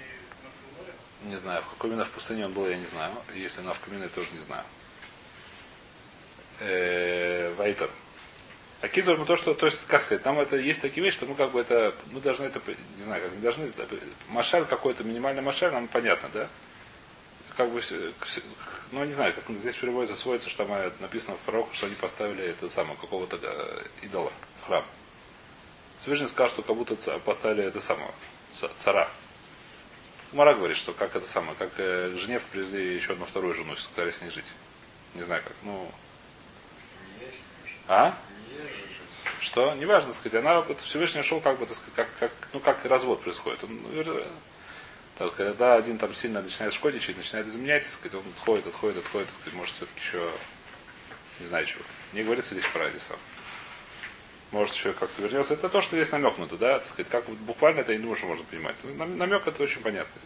не 1.24 1.36
знаю, 1.36 1.62
в 1.62 1.70
какой 1.70 1.90
именно 1.90 2.04
в 2.04 2.10
пустыне 2.10 2.46
он 2.46 2.52
был, 2.52 2.66
я 2.68 2.76
не 2.76 2.86
знаю. 2.86 3.12
Если 3.34 3.60
на 3.60 3.74
в 3.74 3.80
камине, 3.80 4.04
я 4.04 4.08
тоже 4.08 4.28
не 4.32 4.38
знаю. 4.38 4.64
Э, 6.60 7.52
Вайтер. 7.56 7.90
А 8.80 8.88
Кизор, 8.88 9.16
мы 9.18 9.26
то, 9.26 9.36
что, 9.36 9.54
то 9.54 9.66
есть, 9.66 9.86
как 9.86 10.00
сказать, 10.02 10.22
там 10.22 10.38
это 10.38 10.56
есть 10.56 10.80
такие 10.80 11.04
вещи, 11.04 11.16
что 11.16 11.26
мы 11.26 11.34
как 11.34 11.50
бы 11.50 11.60
это, 11.60 11.94
мы 12.12 12.20
должны 12.20 12.44
это, 12.44 12.60
не 12.96 13.02
знаю, 13.02 13.22
как 13.24 13.32
не 13.32 13.40
должны, 13.40 13.72
машаль 14.28 14.64
какой-то, 14.66 15.02
минимальный 15.02 15.42
машаль, 15.42 15.72
нам 15.72 15.88
понятно, 15.88 16.28
да? 16.32 16.48
Как 17.56 17.70
бы, 17.70 17.82
ну, 18.92 19.04
не 19.04 19.10
знаю, 19.10 19.34
как 19.34 19.56
здесь 19.56 19.74
переводится, 19.74 20.16
сводится, 20.16 20.48
что 20.48 20.64
там 20.64 20.72
э, 20.76 20.92
написано 21.00 21.36
в 21.36 21.40
пророку, 21.40 21.74
что 21.74 21.86
они 21.86 21.96
поставили 21.96 22.44
это 22.44 22.68
самое, 22.68 22.96
какого-то 22.96 23.40
э, 23.42 23.84
идола 24.02 24.32
в 24.62 24.66
храм. 24.66 24.84
Всевышний 25.98 26.28
сказал, 26.28 26.48
что 26.48 26.62
как 26.62 26.76
будто 26.76 26.94
поставили 27.18 27.64
это 27.64 27.80
самое, 27.80 28.12
ца- 28.52 28.70
цара. 28.76 29.08
Мара 30.32 30.54
говорит, 30.54 30.76
что 30.76 30.92
как 30.92 31.16
это 31.16 31.26
самое, 31.26 31.56
как 31.58 31.70
э, 31.78 32.12
к 32.14 32.18
жене 32.18 32.40
привезли 32.40 32.94
еще 32.94 33.14
одну 33.14 33.24
вторую 33.24 33.54
жену, 33.54 33.74
сказали 33.76 34.10
с 34.10 34.20
ней 34.20 34.30
жить. 34.30 34.52
Не 35.14 35.22
знаю 35.22 35.42
как. 35.42 35.54
Ну, 35.62 35.90
а? 37.86 38.14
Что? 39.40 39.74
Неважно, 39.74 40.12
сказать, 40.12 40.40
она 40.40 40.60
вот 40.60 40.80
Всевышний 40.80 41.22
шел, 41.22 41.40
как 41.40 41.58
бы, 41.58 41.66
так 41.66 41.76
сказать, 41.76 41.94
как, 41.94 42.08
как, 42.18 42.32
ну, 42.52 42.60
как 42.60 42.84
развод 42.84 43.22
происходит. 43.22 43.64
Он, 43.64 43.70
вер- 43.86 44.26
так, 45.16 45.34
когда 45.34 45.74
один 45.74 45.98
там 45.98 46.14
сильно 46.14 46.42
начинает 46.42 46.72
шкодничать, 46.72 47.16
начинает 47.16 47.46
изменять, 47.46 47.84
так 47.84 47.92
сказать, 47.92 48.14
он 48.14 48.24
отходит, 48.36 48.66
отходит, 48.66 48.98
отходит, 48.98 49.28
так 49.28 49.36
сказать, 49.36 49.54
может, 49.54 49.74
все-таки 49.74 50.00
еще, 50.00 50.30
не 51.40 51.46
знаю 51.46 51.64
чего. 51.64 51.82
Не 52.12 52.22
говорится 52.22 52.54
здесь 52.54 52.66
про 52.66 52.84
Адиса. 52.84 53.16
Может, 54.50 54.74
еще 54.74 54.92
как-то 54.92 55.20
вернется. 55.20 55.54
Это 55.54 55.68
то, 55.68 55.80
что 55.80 55.96
здесь 55.96 56.10
намекнуто, 56.10 56.56
да, 56.56 56.78
так 56.78 56.86
сказать, 56.86 57.10
как 57.10 57.28
буквально 57.28 57.80
это 57.80 57.92
я 57.92 57.98
не 57.98 58.02
думаю, 58.02 58.16
что 58.16 58.26
можно 58.26 58.44
понимать. 58.44 58.76
Нам- 58.96 59.18
Намек 59.18 59.46
это 59.46 59.62
очень 59.62 59.80
понятно 59.82 60.20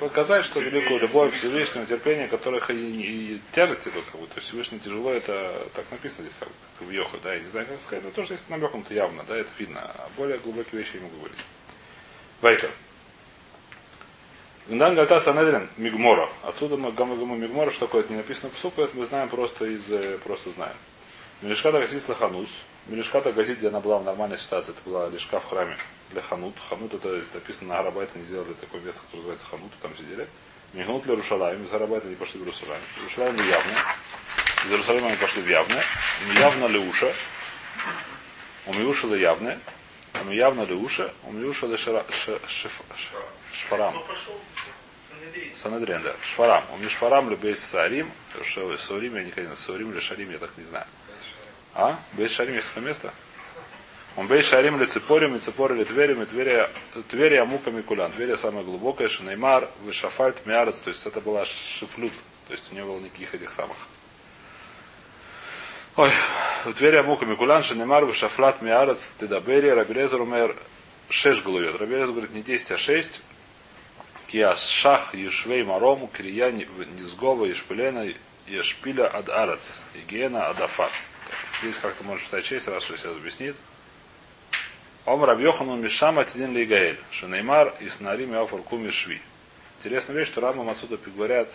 Показать, 0.00 0.44
что 0.44 0.60
великую 0.60 1.00
любовь 1.00 1.34
Всевышнего, 1.34 1.86
терпение, 1.86 2.26
которых 2.28 2.70
и, 2.70 3.34
и 3.34 3.40
тяжести 3.52 3.88
только 3.88 4.10
как 4.10 4.20
будто 4.20 4.40
Всевышний 4.40 4.80
тяжело, 4.80 5.12
это 5.12 5.68
так 5.74 5.84
написано 5.90 6.24
здесь, 6.26 6.36
как, 6.38 6.48
как 6.78 6.88
в 6.88 6.90
Йоху, 6.90 7.18
да, 7.22 7.34
я 7.34 7.40
не 7.40 7.48
знаю, 7.48 7.66
как 7.66 7.80
сказать, 7.80 8.04
но 8.04 8.10
тоже 8.10 8.28
здесь 8.34 8.48
намекнуто 8.48 8.94
явно, 8.94 9.22
да, 9.28 9.36
это 9.36 9.50
видно, 9.58 9.80
а 9.80 10.08
более 10.16 10.38
глубокие 10.38 10.80
вещи 10.80 10.96
я 10.96 11.02
могу 11.02 11.16
говорить. 11.18 11.38
Вайтер. 12.40 12.70
Гндан 14.68 14.94
Гальта 14.94 15.18
Санедрин 15.20 15.68
Мигмора. 15.76 16.28
Отсюда 16.42 16.76
мы 16.76 16.92
Гамагаму 16.92 17.34
Мигмора, 17.36 17.70
что 17.70 17.86
такое, 17.86 18.02
это 18.02 18.12
не 18.12 18.18
написано 18.18 18.50
в 18.54 18.58
супу, 18.58 18.82
это 18.82 18.96
мы 18.96 19.04
знаем 19.04 19.28
просто 19.28 19.66
из, 19.66 19.90
э, 19.90 20.18
просто 20.18 20.50
знаем. 20.50 20.74
Мелешката 21.42 21.80
Газит 21.80 22.08
Лаханус. 22.08 22.48
Мелешката 22.86 23.32
Газит, 23.32 23.58
где 23.58 23.66
она 23.66 23.80
была 23.80 23.98
в 23.98 24.04
нормальной 24.04 24.38
ситуации, 24.38 24.70
это 24.70 24.80
была 24.88 25.08
лишка 25.08 25.40
в 25.40 25.48
храме 25.48 25.76
для 26.10 26.22
Ханут. 26.22 26.54
Ханут 26.68 26.94
это 26.94 27.20
написано 27.34 27.74
на 27.74 27.80
Арабайте, 27.80 28.12
они 28.14 28.24
сделали 28.24 28.52
такое 28.52 28.80
место, 28.80 29.00
которое 29.00 29.18
называется 29.18 29.48
Ханут, 29.48 29.72
и 29.76 29.82
там 29.82 29.96
сидели. 29.96 30.28
Мигнут 30.72 31.02
для 31.02 31.16
Рушалаем, 31.16 31.64
из 31.64 31.72
Арабайта 31.72 32.06
они 32.06 32.14
пошли 32.14 32.38
в 32.38 32.44
Иерусалим. 32.44 32.80
Иерусалим 32.98 33.36
в 33.36 33.40
явно. 33.40 33.72
Из 34.64 34.70
Иерусалима 34.70 35.08
они 35.08 35.16
пошли 35.16 35.42
в 35.42 35.48
явное. 35.48 35.84
Явно 36.36 36.66
ли 36.66 36.78
уша. 36.78 37.12
У 38.66 38.74
Миуша 38.74 39.08
ли 39.08 39.20
явное. 39.20 39.58
У 40.24 40.30
явно 40.30 40.62
ли 40.62 40.74
уша. 40.74 41.12
У 41.24 41.32
Миуша 41.32 41.66
ли 41.66 41.76
шфарам. 41.76 42.04
Санедрин, 45.54 46.02
да. 46.02 46.14
Шфарам. 46.22 46.64
У 46.72 46.78
Мишфарам 46.78 47.30
ли 47.30 47.36
Бейс 47.36 47.58
Сарим. 47.58 48.12
Что 48.42 48.76
Саурим, 48.76 49.16
я 49.16 49.24
никогда 49.24 49.42
не 49.42 49.46
знаю. 49.46 49.56
Саурим 49.56 49.90
или 49.90 49.98
Шарим, 49.98 50.30
я 50.30 50.38
так 50.38 50.56
не 50.56 50.64
знаю. 50.64 50.86
А? 51.74 51.98
Бейс 52.12 52.32
Шарим 52.32 52.54
есть 52.54 52.68
такое 52.68 52.84
место? 52.84 53.12
Он 54.14 54.26
бейс 54.26 54.46
шарим 54.46 54.78
ли 54.78 54.86
цепорим, 54.86 55.36
и 55.36 55.38
цепори 55.38 55.74
ли 55.74 55.84
тверим, 55.84 56.22
и 56.22 56.26
тверия, 56.26 56.68
тверия 57.08 57.44
муками 57.46 57.80
кулян. 57.80 58.12
Тверия 58.12 58.36
самая 58.36 58.62
глубокая, 58.62 59.08
шинеймар, 59.08 59.70
вышафальт, 59.84 60.44
миарец, 60.44 60.80
то 60.80 60.90
есть 60.90 61.06
это 61.06 61.20
была 61.22 61.46
шифлют, 61.46 62.12
то 62.46 62.52
есть 62.52 62.72
не 62.72 62.82
было 62.84 62.98
никаких 62.98 63.34
этих 63.34 63.50
самых. 63.50 63.76
Ой, 65.96 66.10
тверия 66.76 67.02
муками 67.02 67.36
кулян, 67.36 67.62
шинеймар, 67.62 68.04
вышафлат, 68.04 68.60
миарец, 68.60 69.12
тедабери, 69.12 69.70
рабелезер 69.70 70.20
умер, 70.20 70.56
шеш 71.08 71.42
глует. 71.42 71.80
Рабелезер 71.80 72.08
говорит 72.08 72.34
не 72.34 72.42
10, 72.42 72.72
а 72.72 72.76
6. 72.76 73.22
Киас 74.26 74.68
шах, 74.68 75.14
ешвей 75.14 75.64
марому, 75.64 76.08
кирия, 76.08 76.50
низгова, 76.50 77.46
ешпилена, 77.46 78.12
ешпиля 78.46 79.06
ад 79.06 79.30
арец, 79.30 79.80
игиена 79.94 80.48
адафат. 80.48 80.90
Здесь 81.62 81.78
как-то 81.78 82.18
читать 82.18 82.44
6 82.44 82.68
раз, 82.68 82.82
что 82.82 82.96
сейчас 82.96 83.16
объяснит. 83.16 83.54
Ом 85.06 85.22
Рабьохану 85.22 85.76
Мишама 85.76 86.24
Тидин 86.24 86.52
Лигаэль, 86.52 86.98
Шанеймар 87.12 87.72
и 87.78 87.88
Снарим 87.88 88.34
Яфар 88.34 88.62
Куми 88.62 88.90
Шви. 88.90 89.22
Интересная 89.78 90.16
вещь, 90.16 90.26
что 90.26 90.40
Рамам 90.40 90.68
отсюда 90.68 90.96
говорят, 90.96 91.54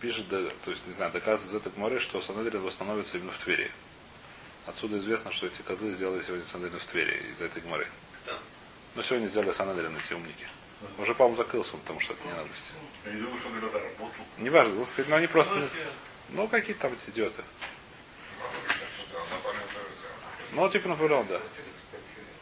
пишет, 0.00 0.28
да, 0.28 0.42
то 0.66 0.70
есть, 0.70 0.86
не 0.86 0.92
знаю, 0.92 1.12
доказывает 1.12 1.50
из 1.50 1.54
этой 1.54 1.72
гморы, 1.72 1.98
что 1.98 2.20
Санедрин 2.20 2.60
восстановится 2.60 3.16
именно 3.16 3.32
в 3.32 3.38
Твери. 3.38 3.70
Отсюда 4.66 4.98
известно, 4.98 5.30
что 5.32 5.46
эти 5.46 5.62
козлы 5.62 5.92
сделали 5.92 6.20
сегодня 6.20 6.44
Санедрин 6.44 6.78
в 6.78 6.84
Твери 6.84 7.30
из 7.30 7.40
этой 7.40 7.62
гморы. 7.62 7.88
Но 8.96 9.02
сегодня 9.02 9.28
сделали 9.28 9.52
Санадрин 9.52 9.96
эти 9.96 10.12
умники. 10.12 10.46
Уже, 10.98 11.14
по-моему, 11.14 11.36
закрылся 11.36 11.74
он, 11.74 11.80
потому 11.80 12.00
что 12.00 12.12
это 12.12 12.22
не 12.26 12.32
надость. 12.34 12.74
Я 13.06 13.12
не 13.12 13.22
думаю, 13.22 13.38
что 13.38 13.48
он 13.48 13.54
когда-то 13.54 13.78
работал. 13.78 14.24
Неважно, 14.36 14.74
ну, 14.74 14.84
сказать, 14.84 15.08
но 15.08 15.16
они 15.16 15.26
просто... 15.26 15.70
Ну, 16.28 16.46
какие-то 16.48 16.82
там 16.82 16.92
эти 16.92 17.08
идиоты. 17.08 17.42
Ну, 20.58 20.68
типа 20.68 20.88
Наполеон, 20.88 21.24
да. 21.28 21.40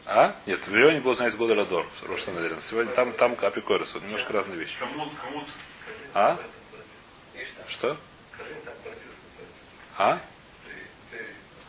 А? 0.07 0.35
Нет, 0.47 0.59
в 0.61 0.71
Вавилоне 0.71 1.01
был, 1.01 1.13
знаете, 1.13 1.37
года 1.37 1.53
Ладор, 1.53 1.85
Рошанадерин. 2.07 2.59
Сегодня 2.61 2.91
там, 2.91 3.11
там 3.11 3.37
Апикорис, 3.39 3.93
вот 3.93 4.01
немножко 4.01 4.33
разные 4.33 4.57
вещи. 4.57 4.75
А? 6.15 6.39
Что? 7.67 7.95
А? 9.99 10.19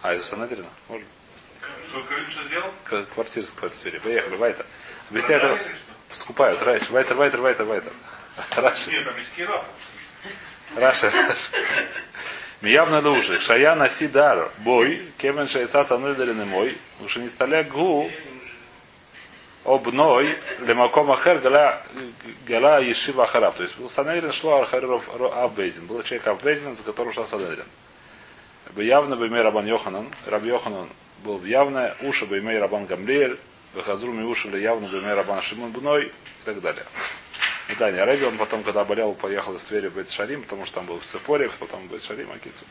А, 0.00 0.14
из 0.14 0.24
Санадрина? 0.24 0.70
Может. 0.88 1.06
Что 1.86 2.02
Карим 2.04 2.30
что 2.30 2.42
сделал? 2.44 2.72
К- 2.84 3.04
Квартира 3.12 3.44
с 3.44 3.52
двери. 3.82 3.98
Поехали, 3.98 4.36
Вайтер. 4.36 4.64
Объясняет 5.10 5.44
это. 5.44 5.56
Что? 5.58 6.14
Скупают. 6.16 6.62
Райш. 6.62 6.88
Вайтер, 6.88 7.16
Вайтер, 7.16 7.42
Вайтер, 7.42 7.64
Вайтер. 7.66 7.92
Раши. 8.56 8.90
Нет, 8.90 9.04
там 9.04 9.18
есть 9.18 9.34
Кира. 9.34 9.64
Раши. 10.76 11.12
Миявна 12.60 13.00
лужи. 13.00 13.38
Шая 13.38 13.76
наси 13.76 14.08
дар. 14.08 14.50
Бой. 14.58 15.00
Кемен 15.18 15.46
шайса 15.46 15.84
санедрин 15.84 16.46
мой. 16.48 16.76
Уж 17.00 17.16
не 17.16 17.28
сталя 17.28 17.62
гу. 17.62 18.10
Обной. 19.64 20.36
Лемаком 20.66 21.12
ахер 21.12 21.38
гала 21.38 22.80
ешива 22.80 23.24
ахараб. 23.24 23.54
То 23.54 23.62
есть 23.62 23.78
был 23.78 23.88
Санедрин 23.88 24.32
шло 24.32 24.62
ахаров 24.62 25.08
Авбейзин. 25.08 25.86
Был 25.86 26.02
человек 26.02 26.26
Авбейзин, 26.26 26.74
за 26.74 26.82
которым 26.82 27.12
шел 27.12 27.26
Санедрин. 27.26 27.66
Явно 28.76 29.14
бы 29.14 29.28
имей 29.28 29.42
Рабан 29.42 29.66
Йоханан. 29.66 30.08
Раб 30.26 30.44
Йоханан 30.44 30.88
был 31.24 31.38
в 31.38 31.44
явное. 31.44 31.96
Уша 32.02 32.26
бы 32.26 32.38
имей 32.38 32.58
Рабан 32.58 32.86
Гамлиэль. 32.86 33.38
Выхазру 33.74 34.12
ми 34.12 34.24
уши 34.24 34.48
ли 34.48 34.60
явно 34.60 34.88
бы 34.88 34.98
имей 34.98 35.14
Рабан 35.14 35.42
Шимон 35.42 35.70
Бной. 35.70 36.06
И 36.06 36.44
так 36.44 36.60
далее. 36.60 36.84
И 37.68 37.74
да, 37.74 37.90
не 37.90 38.02
Рэби, 38.02 38.24
он 38.24 38.38
потом, 38.38 38.62
когда 38.62 38.84
болел, 38.84 39.14
поехал 39.14 39.54
из 39.54 39.64
Твери 39.64 39.88
в 39.88 39.94
Бет 39.94 40.10
Шарим, 40.10 40.42
потому 40.42 40.64
что 40.64 40.76
там 40.76 40.86
был 40.86 40.98
в 40.98 41.04
Цепоре, 41.04 41.50
потом 41.58 41.86
в 41.86 41.92
Бет 41.92 42.02
Шарим, 42.02 42.30
Акицу. 42.32 42.64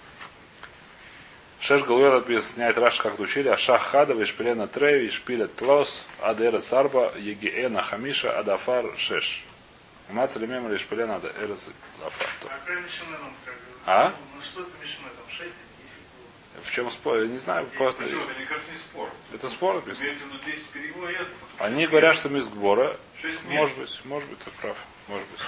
Шеш 1.60 1.84
Галуэр 1.84 2.16
объясняет 2.16 2.78
Раш, 2.78 3.00
как 3.02 3.20
учили, 3.20 3.48
Ашах 3.50 3.82
Хадов, 3.82 4.20
Ишпилена 4.22 4.68
Трею, 4.68 5.08
Ишпилет 5.08 5.56
Тлос, 5.56 6.06
Адера 6.22 6.60
Царба, 6.60 7.14
Егиэна 7.18 7.82
Хамиша, 7.82 8.38
Адафар 8.38 8.86
Шеш. 8.98 9.44
Мацали 10.10 10.46
мемори 10.46 10.78
Ишпилена 10.78 11.16
Адера 11.16 11.34
Адафар. 11.44 12.28
А? 13.86 14.14
Ну 14.36 14.42
что 14.42 14.62
это 14.62 14.72
Мишна? 14.82 15.08
Там 15.16 15.26
6 15.30 15.42
или 15.42 15.50
10 15.50 15.52
было? 15.52 15.77
В 16.64 16.72
чем 16.72 16.90
спор? 16.90 17.20
Я 17.20 17.28
не 17.28 17.38
знаю, 17.38 17.68
просто... 17.78 18.04
Почему? 18.04 18.24
Это, 18.24 18.34
мне 18.34 18.46
кажется, 18.46 18.72
не 18.72 18.78
спор. 18.78 19.10
Это 19.34 19.50
спор 19.50 19.76
написано. 19.76 20.06
Имеется 20.06 20.26
в 20.26 20.28
виду 20.28 20.40
10 20.46 20.66
переводов. 20.70 21.18
потому 21.18 21.52
что 21.56 21.66
Они 21.66 21.88
говорят, 21.88 22.16
что 22.16 22.30
Мизгбора, 22.30 22.98
Шесть 23.22 23.44
может 23.46 23.78
быть, 23.78 24.02
может 24.06 24.30
быть, 24.30 24.40
ты 24.40 24.52
прав. 24.62 24.78
Может 25.08 25.28
быть. 25.30 25.40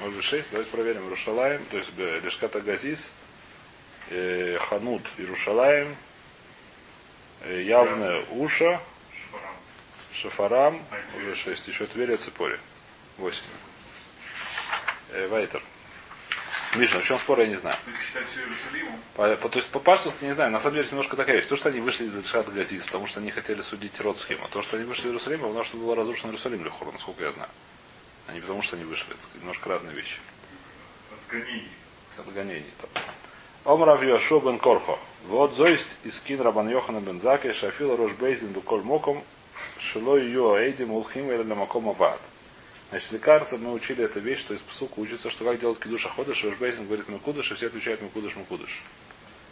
Может 0.00 0.16
быть, 0.16 0.24
шесть. 0.24 0.50
Давайте 0.50 0.70
проверим. 0.70 1.08
Рушалаем, 1.08 1.64
то 1.70 1.76
есть 1.76 1.90
Лешката 1.96 2.60
Газис, 2.60 3.12
э, 4.10 4.58
Ханут 4.60 5.02
Иерушалаем, 5.18 5.96
э, 7.42 7.62
явное 7.62 8.24
Уша. 8.30 8.80
Шафарам, 10.14 10.80
уже 11.16 11.34
шесть. 11.34 11.66
Еще 11.66 11.86
Тверь, 11.86 12.16
Цепоре. 12.16 12.60
Восемь. 13.18 13.42
Э, 15.10 15.26
Вайтер. 15.28 15.62
Миша, 16.76 16.98
в 17.00 17.04
чем 17.04 17.18
спор, 17.18 17.40
я 17.40 17.46
не 17.46 17.56
знаю. 17.56 17.76
По, 19.14 19.36
по- 19.36 19.48
то 19.48 19.58
есть 19.58 19.70
по 19.70 19.78
паштости 19.78 20.24
не 20.24 20.34
знаю, 20.34 20.50
на 20.50 20.60
самом 20.60 20.74
деле 20.76 20.88
немножко 20.90 21.16
такая 21.16 21.36
вещь. 21.36 21.46
То, 21.46 21.56
что 21.56 21.68
они 21.68 21.80
вышли 21.80 22.04
из 22.06 22.16
Решат 22.16 22.52
Газис, 22.52 22.84
потому 22.86 23.06
что 23.06 23.20
они 23.20 23.30
хотели 23.30 23.62
судить 23.62 24.00
род 24.00 24.18
схема. 24.18 24.48
То, 24.48 24.62
что 24.62 24.76
они 24.76 24.84
вышли 24.84 25.02
из 25.02 25.06
Иерусалима, 25.06 25.46
потому 25.48 25.64
что 25.64 25.76
был 25.76 25.94
разрушен 25.94 26.28
Иерусалим 26.30 26.64
Лехор, 26.64 26.92
насколько 26.92 27.22
я 27.24 27.32
знаю. 27.32 27.48
А 28.26 28.32
не 28.32 28.40
потому, 28.40 28.62
что 28.62 28.76
они 28.76 28.84
вышли. 28.84 29.12
Это 29.12 29.38
немножко 29.38 29.68
разные 29.68 29.94
вещи. 29.94 30.18
От 31.12 31.30
гонений. 31.30 31.68
Это 32.18 32.30
гонение. 32.30 32.64
Омрав 33.64 34.02
Йошуа 34.02 34.40
бен 34.40 34.58
Корхо. 34.58 34.98
Вот 35.26 35.54
зоист 35.54 35.88
искин 36.04 36.40
Рабан 36.40 36.68
Йохана 36.68 37.00
бен 37.00 37.20
Заки, 37.20 37.52
Шафила 37.52 37.96
Рош 37.96 38.12
Бейзин 38.12 38.48
Буколь 38.52 38.82
Моком, 38.82 39.22
Шило 39.78 40.16
Йо 40.16 40.58
Эйдим 40.58 40.90
Улхим 40.90 41.30
или 41.32 41.42
Маком 41.42 41.88
Авад. 41.88 42.20
Значит, 42.90 43.12
лекарство 43.12 43.56
мы 43.56 43.72
учили 43.72 44.04
эту 44.04 44.20
вещь, 44.20 44.40
что 44.40 44.54
из 44.54 44.60
псука 44.60 45.00
учится, 45.00 45.30
что 45.30 45.44
как 45.44 45.58
делать 45.58 45.80
кидуш 45.80 46.06
аходыш, 46.06 46.44
Рош 46.44 46.56
Бейзин 46.56 46.86
говорит 46.86 47.08
Макудыш, 47.08 47.50
и 47.50 47.54
все 47.54 47.66
отвечают 47.66 48.02
Макудыш 48.02 48.36
Макудыш. 48.36 48.82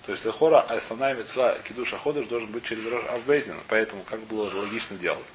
То 0.06 0.12
есть 0.12 0.24
лехора 0.24 0.60
основная 0.60 1.14
мецва 1.14 1.58
кидуш 1.60 1.94
аходыш 1.94 2.26
должен 2.26 2.50
быть 2.50 2.64
через 2.64 2.86
Рош 2.86 3.04
Авбейзин. 3.04 3.56
Поэтому 3.68 4.02
как 4.04 4.20
было 4.24 4.52
логично 4.54 4.96
делать? 4.96 5.26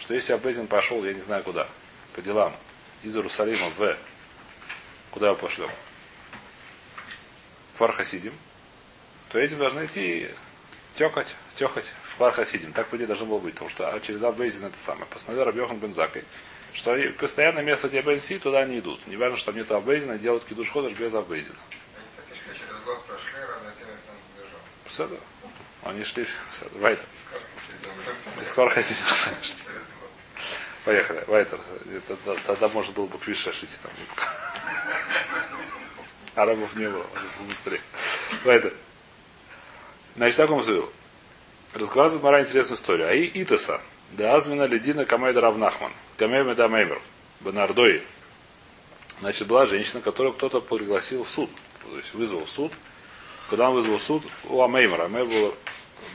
Что 0.00 0.14
если 0.14 0.32
Авбейзин 0.32 0.66
пошел, 0.66 1.04
я 1.04 1.14
не 1.14 1.20
знаю 1.20 1.42
куда, 1.42 1.68
по 2.14 2.22
делам, 2.22 2.54
из 3.02 3.16
Иерусалима 3.16 3.70
в 3.76 3.96
куда 5.10 5.28
его 5.28 5.36
пошлем? 5.36 5.70
в 7.74 7.78
Фархасидим, 7.78 8.32
то 9.30 9.38
этим 9.38 9.58
должны 9.58 9.84
идти 9.84 10.28
текать, 10.96 11.36
текать 11.54 11.94
в 12.02 12.18
Фархасидим. 12.18 12.72
Так, 12.72 12.88
по 12.88 12.96
идее, 12.96 13.06
должно 13.06 13.26
было 13.26 13.38
быть. 13.38 13.54
Потому 13.54 13.70
что 13.70 13.88
а 13.88 14.00
через 14.00 14.20
Аббейзин 14.24 14.64
это 14.64 14.80
самое. 14.80 15.06
Постановил 15.06 15.44
Рабьехан 15.44 15.78
Бензакой, 15.78 16.24
что 16.78 16.96
постоянно 17.18 17.58
место, 17.58 17.88
где 17.88 18.00
Бенси, 18.02 18.38
туда 18.38 18.64
не 18.64 18.78
идут. 18.78 19.04
Не 19.08 19.16
важно, 19.16 19.36
что 19.36 19.46
там 19.46 19.56
нет 19.56 19.70
Аббейзина, 19.70 20.16
делают 20.16 20.44
кидуш 20.44 20.70
ходыш 20.70 20.92
без 20.92 21.12
задержал. 21.12 21.56
Все 24.86 25.10
Они 25.82 26.04
шли, 26.04 26.26
Вайтер. 26.74 27.04
Скоро 28.44 28.70
год. 28.70 28.84
Поехали, 30.84 31.24
Вайтер. 31.26 31.60
Тогда, 32.46 32.68
можно 32.68 32.92
было 32.92 33.06
бы 33.06 33.18
квиш 33.18 33.38
шашить 33.38 33.76
там. 33.82 33.90
Арабов 36.36 36.76
не 36.76 36.88
было, 36.88 37.04
быстрее. 37.48 37.80
Вайтер. 38.44 38.72
Значит, 40.14 40.36
так 40.36 40.50
он. 40.50 40.64
Рассказывает 41.74 42.22
Мара 42.22 42.40
интересную 42.40 42.76
историю. 42.76 43.08
Аи 43.08 43.30
Итаса. 43.34 43.80
Да 44.12 44.34
Азмина 44.34 44.64
Ледина 44.64 45.04
Камайда 45.04 45.40
Равнахман. 45.40 45.92
Камейма 46.16 46.54
да 46.54 46.68
Меймер. 46.68 47.00
Бенардой. 47.40 48.02
Значит, 49.20 49.46
была 49.46 49.66
женщина, 49.66 50.00
которую 50.00 50.32
кто-то 50.32 50.60
пригласил 50.60 51.24
в 51.24 51.30
суд. 51.30 51.50
То 51.82 51.96
есть 51.96 52.14
вызвал 52.14 52.44
в 52.44 52.50
суд. 52.50 52.72
Когда 53.50 53.68
он 53.68 53.76
вызвал 53.76 53.98
в 53.98 54.02
суд, 54.02 54.24
у 54.44 54.62
Амеймера. 54.62 55.04
Амеймер 55.04 55.28
был, 55.28 55.54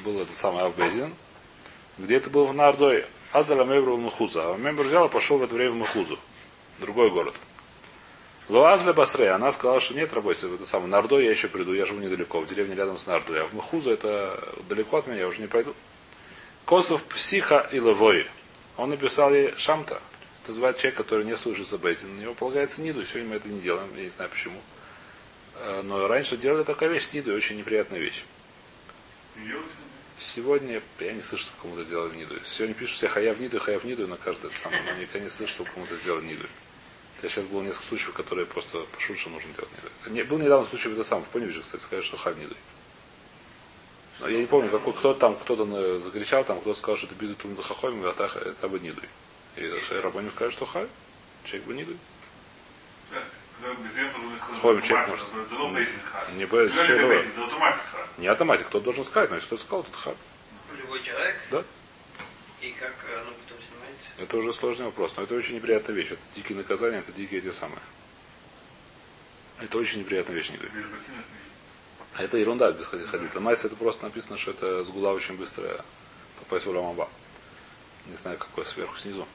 был 0.04 0.22
это 0.22 0.36
самый 0.36 0.64
Авбезин. 0.64 1.14
Где 1.98 2.16
это 2.16 2.30
был 2.30 2.46
в 2.46 2.54
Нардой? 2.54 3.06
Азаль 3.32 3.60
Амеймер 3.60 3.92
в 3.92 4.00
Махуза. 4.00 4.50
А 4.50 4.54
Амеймер 4.56 4.84
взял 4.84 5.06
и 5.06 5.10
пошел 5.10 5.38
в 5.38 5.44
это 5.44 5.54
время 5.54 5.72
в 5.72 5.76
Махузу. 5.76 6.18
Другой 6.80 7.12
город. 7.12 7.36
Луазля 8.50 8.92
Басре, 8.92 9.30
она 9.30 9.52
сказала, 9.54 9.80
что 9.80 9.94
нет, 9.94 10.14
работайте, 10.14 10.54
это 10.54 10.66
самое, 10.66 10.90
Нардой 10.90 11.24
я 11.24 11.32
еще 11.32 11.48
приду, 11.48 11.74
я 11.74 11.86
живу 11.86 12.02
недалеко, 12.02 12.42
в 12.42 12.48
деревне 12.48 12.76
рядом 12.76 12.98
с 12.98 13.08
Нардой, 13.08 13.42
а 13.42 13.46
в 13.46 13.54
Махуза 13.54 13.92
это 13.92 14.38
далеко 14.68 14.98
от 14.98 15.08
меня, 15.08 15.20
я 15.20 15.28
уже 15.28 15.40
не 15.40 15.48
пойду. 15.48 15.74
Косов 16.66 17.04
Психа 17.04 17.68
и 17.72 17.76
Левой. 17.76 18.26
Он 18.78 18.90
написал 18.90 19.34
ей 19.34 19.54
Шамта. 19.58 20.02
Это 20.42 20.50
называет 20.52 20.78
человек, 20.78 20.98
который 20.98 21.26
не 21.26 21.36
служится 21.38 21.78
Бейзин. 21.78 22.16
На 22.18 22.22
него 22.22 22.34
полагается 22.34 22.82
Ниду, 22.82 23.06
сегодня 23.06 23.30
мы 23.30 23.36
это 23.36 23.48
не 23.50 23.60
делаем, 23.60 23.90
я 23.96 24.04
не 24.04 24.10
знаю 24.10 24.30
почему. 24.30 24.60
Э, 25.56 25.82
Но 25.84 26.08
раньше 26.08 26.38
делали 26.38 26.64
такая 26.64 26.90
вещь 26.90 27.10
Ниду, 27.14 27.34
очень 27.34 27.58
неприятная 27.58 28.00
вещь. 28.00 28.24
Сегодня 30.20 30.82
я 31.00 31.14
не 31.14 31.22
слышу, 31.22 31.46
что 31.46 31.54
кому-то 31.62 31.84
сделали 31.84 32.16
Ниду. 32.16 32.36
Сегодня 32.46 32.76
пишут 32.76 32.98
все 32.98 33.08
Хаяв 33.08 33.40
Ниду, 33.40 33.60
Хаяв 33.60 33.84
Ниду 33.84 34.08
на 34.08 34.18
каждое 34.18 34.52
самое, 34.52 34.82
но 34.84 35.02
никогда 35.02 35.20
не 35.20 35.30
слышу, 35.30 35.54
что 35.54 35.64
кому-то 35.66 35.96
сделали 35.96 36.26
Ниду. 36.26 36.48
Я 37.22 37.30
сейчас 37.30 37.46
было 37.46 37.62
несколько 37.62 37.88
случаев, 37.88 38.14
которые 38.14 38.46
просто 38.46 38.80
пошут, 38.94 39.18
что 39.18 39.30
нужно 39.30 39.50
делать 39.54 39.72
Ниду. 39.78 40.16
Не, 40.16 40.24
был 40.24 40.38
недавно 40.38 40.66
случай, 40.66 40.90
это 40.92 41.04
сам, 41.04 41.24
в 41.24 41.28
Поневиже, 41.28 41.62
кстати, 41.62 41.82
сказали, 41.82 42.06
что 42.06 42.18
Хав 42.18 42.38
Ниду. 42.38 42.56
Но 44.20 44.28
я 44.28 44.40
не 44.40 44.46
помню, 44.46 44.70
какой, 44.70 44.94
кто 44.94 45.14
там, 45.14 45.36
кто-то 45.36 45.68
э, 45.76 46.00
закричал, 46.00 46.44
там, 46.46 46.62
кто 46.62 46.74
сказал, 46.74 46.98
что 46.98 47.08
это 47.08 47.16
бизнес 47.16 47.38
Талмуда 47.38 47.64
Хахоми, 47.64 48.08
а 48.08 48.14
так 48.14 48.36
это 48.36 48.68
бы 48.68 48.80
Нидуй. 48.80 49.10
И 49.56 49.70
Рабоним 50.02 50.32
скажет, 50.32 50.54
что 50.54 50.66
Хай, 50.66 50.88
человек 51.44 51.68
бы 51.68 51.74
Нидуй. 51.74 51.98
Хойм 54.62 54.82
человек 54.82 55.10
может. 55.10 55.28
Не 56.36 56.46
будет, 56.46 56.74
Человек. 56.86 57.26
Не 58.18 58.28
автоматик, 58.28 58.68
кто 58.68 58.80
должен 58.80 59.04
сказать, 59.04 59.30
но 59.30 59.36
если 59.36 59.48
кто-то 59.48 59.64
сказал, 59.64 59.84
то 59.84 59.98
Хай. 59.98 60.16
Любой 60.78 61.02
человек. 61.02 61.36
Да. 61.52 61.64
И 62.62 62.72
как 62.72 62.94
э, 63.10 63.20
оно 63.20 63.32
потом 63.32 63.58
снимается? 63.68 64.12
Это 64.18 64.38
уже 64.38 64.54
сложный 64.54 64.86
вопрос, 64.86 65.14
но 65.18 65.24
это 65.24 65.36
очень 65.36 65.56
неприятная 65.56 65.96
вещь. 65.96 66.12
Это 66.12 66.22
дикие 66.34 66.58
наказания, 66.58 67.00
это 67.00 67.12
дикие 67.12 67.42
эти 67.42 67.52
самые. 67.52 67.82
Это 69.60 69.78
очень 69.78 70.00
неприятная 70.00 70.36
вещь, 70.36 70.50
Нидуй. 70.50 70.70
А 72.16 72.24
Это 72.24 72.38
ерунда 72.38 72.72
без 72.72 72.88
ходить. 72.88 73.34
Ломается 73.34 73.68
это 73.68 73.76
просто 73.76 74.04
написано, 74.04 74.38
что 74.38 74.52
это 74.52 74.84
сгула 74.84 75.10
очень 75.10 75.36
быстро 75.36 75.84
попасть 76.40 76.66
в 76.66 76.70
Уламаба. 76.70 77.10
Не 78.08 78.16
знаю, 78.16 78.38
какой 78.38 78.66
сверху, 78.66 78.98
снизу. 78.98 79.26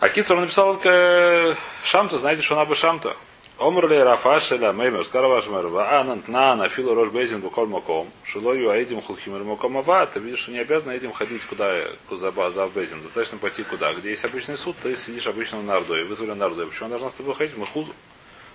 А 0.00 0.06
он 0.06 0.40
написал 0.40 0.78
э, 0.84 1.54
Шамта, 1.84 2.18
знаете, 2.18 2.42
что 2.42 2.56
она 2.56 2.64
бы 2.64 2.74
Шамта? 2.74 3.16
Омрли 3.56 3.94
Рафашеля 3.94 4.72
Меймер, 4.72 5.04
Скаравашмер, 5.04 5.68
Ваанант 5.68 6.26
на 6.26 6.56
на 6.56 6.68
филу 6.68 6.92
Рош 6.92 7.10
Бейзин 7.10 7.40
Буколь 7.40 7.68
Маком, 7.68 8.10
Шилою 8.24 8.70
Аидим 8.70 9.00
Хулхимер 9.00 9.44
Маком 9.44 9.78
Ава, 9.78 10.06
ты 10.06 10.18
видишь, 10.18 10.40
что 10.40 10.50
не 10.50 10.58
обязан 10.58 10.90
этим 10.90 11.12
ходить 11.12 11.44
куда, 11.44 11.84
куда 12.08 12.50
за 12.50 12.66
Бейзин. 12.66 13.00
Достаточно 13.02 13.38
пойти 13.38 13.62
куда. 13.62 13.94
Где 13.94 14.10
есть 14.10 14.24
обычный 14.24 14.56
суд, 14.56 14.74
ты 14.82 14.96
сидишь 14.96 15.28
обычно 15.28 15.62
на 15.62 15.76
Ардое, 15.76 16.04
вызвали 16.04 16.32
на 16.32 16.46
Ардое. 16.46 16.66
Почему 16.66 16.86
он 16.86 16.90
должна 16.90 17.10
с 17.10 17.14
тобой 17.14 17.36
ходить? 17.36 17.56
Мы 17.56 17.66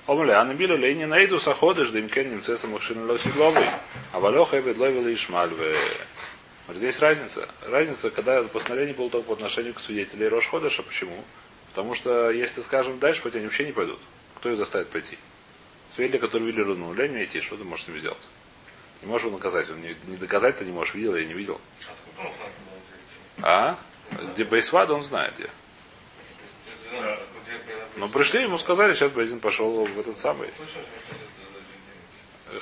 Омрли, 0.07 0.31
а 0.31 0.43
набили 0.43 0.75
ли 0.75 0.95
не 0.95 1.05
найду 1.05 1.39
саходыш, 1.39 1.89
да 1.89 1.99
им 1.99 2.09
кенним 2.09 2.41
цесом 2.41 2.71
махшин 2.71 3.09
лосидловый. 3.09 3.65
А 4.11 4.19
валеха 4.19 4.57
и 4.57 4.61
ведловил 4.61 5.11
ишмальве. 5.13 5.75
Вот 6.67 6.77
здесь 6.77 6.99
разница. 6.99 7.47
Разница, 7.63 8.09
когда 8.09 8.43
постановление 8.43 8.95
было 8.95 9.09
только 9.09 9.27
по 9.27 9.33
отношению 9.33 9.73
к 9.73 9.79
свидетелей 9.79 10.27
Рошходыша. 10.27 10.83
Почему? 10.83 11.23
Потому 11.69 11.93
что 11.93 12.31
если, 12.31 12.61
скажем, 12.61 12.99
дальше 12.99 13.21
пойти, 13.21 13.37
они 13.37 13.47
вообще 13.47 13.65
не 13.65 13.71
пойдут. 13.71 13.99
Кто 14.35 14.51
их 14.51 14.57
заставит 14.57 14.89
пойти? 14.89 15.17
Свидетели, 15.89 16.19
которые 16.19 16.47
видели 16.47 16.63
руну, 16.63 16.93
дай 16.93 17.09
мне 17.09 17.23
идти, 17.23 17.41
что 17.41 17.57
ты 17.57 17.63
можешь 17.63 17.85
с 17.85 17.87
ним 17.87 17.97
сделать? 17.97 18.27
Не 19.01 19.07
можешь 19.07 19.25
его 19.25 19.37
наказать. 19.37 19.69
Он 19.69 19.81
не, 19.81 19.95
не 20.07 20.17
доказать 20.17 20.57
ты 20.57 20.65
не 20.65 20.71
можешь, 20.71 20.93
видел 20.93 21.15
я 21.15 21.25
не 21.25 21.33
видел. 21.33 21.59
А? 23.41 23.77
Где 24.33 24.43
Бейсвада, 24.43 24.93
он 24.93 25.03
знает 25.03 25.35
где. 25.37 25.49
Ну, 27.99 28.07
пришли, 28.07 28.43
ему 28.43 28.57
сказали, 28.57 28.93
сейчас 28.93 29.11
Бейзин 29.11 29.41
пошел 29.41 29.85
в 29.85 29.99
этот 29.99 30.17
самый 30.17 30.47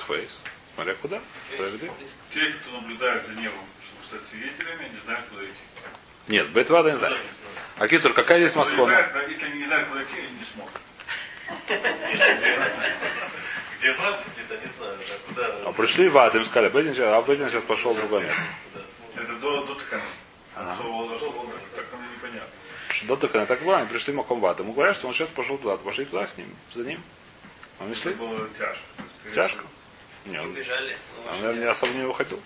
Хвейс. 0.00 0.36
Смотря 0.74 0.94
куда. 0.94 1.20
Смотря 1.54 1.76
где. 1.76 1.92
Те, 2.34 2.46
кто 2.50 2.72
наблюдает 2.72 3.24
за 3.24 3.34
небом, 3.34 3.60
чтобы 3.80 4.04
стать 4.04 4.28
свидетелями, 4.28 4.88
не 4.88 5.00
знают, 5.04 5.26
куда 5.28 5.44
идти. 5.44 5.52
Нет, 6.26 6.50
Бейсвада 6.50 6.90
не 6.90 6.96
знает. 6.96 7.18
А 7.76 7.86
Китур, 7.86 8.12
какая 8.14 8.40
здесь 8.40 8.56
Москва? 8.56 8.86
Да, 8.86 9.22
Если 9.28 9.46
они 9.46 9.60
не 9.60 9.66
знают, 9.66 9.88
куда 9.88 10.02
идти, 10.02 10.18
они 10.18 10.38
не 10.38 10.44
смогут. 10.44 10.72
Где 13.78 13.92
брать 13.92 14.20
сидит, 14.20 14.46
я 14.50 14.56
не 14.56 14.72
знаю, 14.76 14.98
да, 15.36 15.52
куда. 15.52 15.68
А 15.68 15.72
пришли 15.72 16.08
в 16.08 16.18
ад, 16.18 16.34
им 16.34 16.44
сказали, 16.44 16.66
а 16.66 17.22
Бейзин 17.22 17.48
сейчас 17.48 17.62
пошел 17.62 17.94
в 17.94 17.96
другое 17.96 18.22
место. 18.26 18.42
Это 19.14 19.34
до, 19.34 19.64
до 19.66 19.74
Такана. 19.76 20.02
Ага. 20.56 20.82
До 23.02 23.16
только 23.16 23.44
так 23.46 23.62
было, 23.62 23.78
они 23.78 23.88
пришли 23.88 24.12
Маком 24.12 24.40
в 24.40 24.46
ад. 24.46 24.58
Ему 24.60 24.72
говорят, 24.72 24.96
что 24.96 25.08
он 25.08 25.14
сейчас 25.14 25.30
пошел 25.30 25.58
туда. 25.58 25.76
Пошли 25.76 26.04
туда 26.04 26.26
с 26.26 26.36
ним, 26.36 26.48
за 26.72 26.84
ним. 26.84 27.00
Он 27.80 27.88
не 27.88 27.94
шли? 27.94 28.12
Было 28.14 28.48
тяжко. 28.58 28.82
Тяжко? 29.34 29.64
Не, 30.26 30.40
он, 30.40 30.50
Убежали. 30.50 30.96
ну, 31.16 31.30
он, 31.30 31.40
наверное, 31.40 31.64
не 31.64 31.70
особо 31.70 31.92
не 31.92 32.06
выходил. 32.06 32.40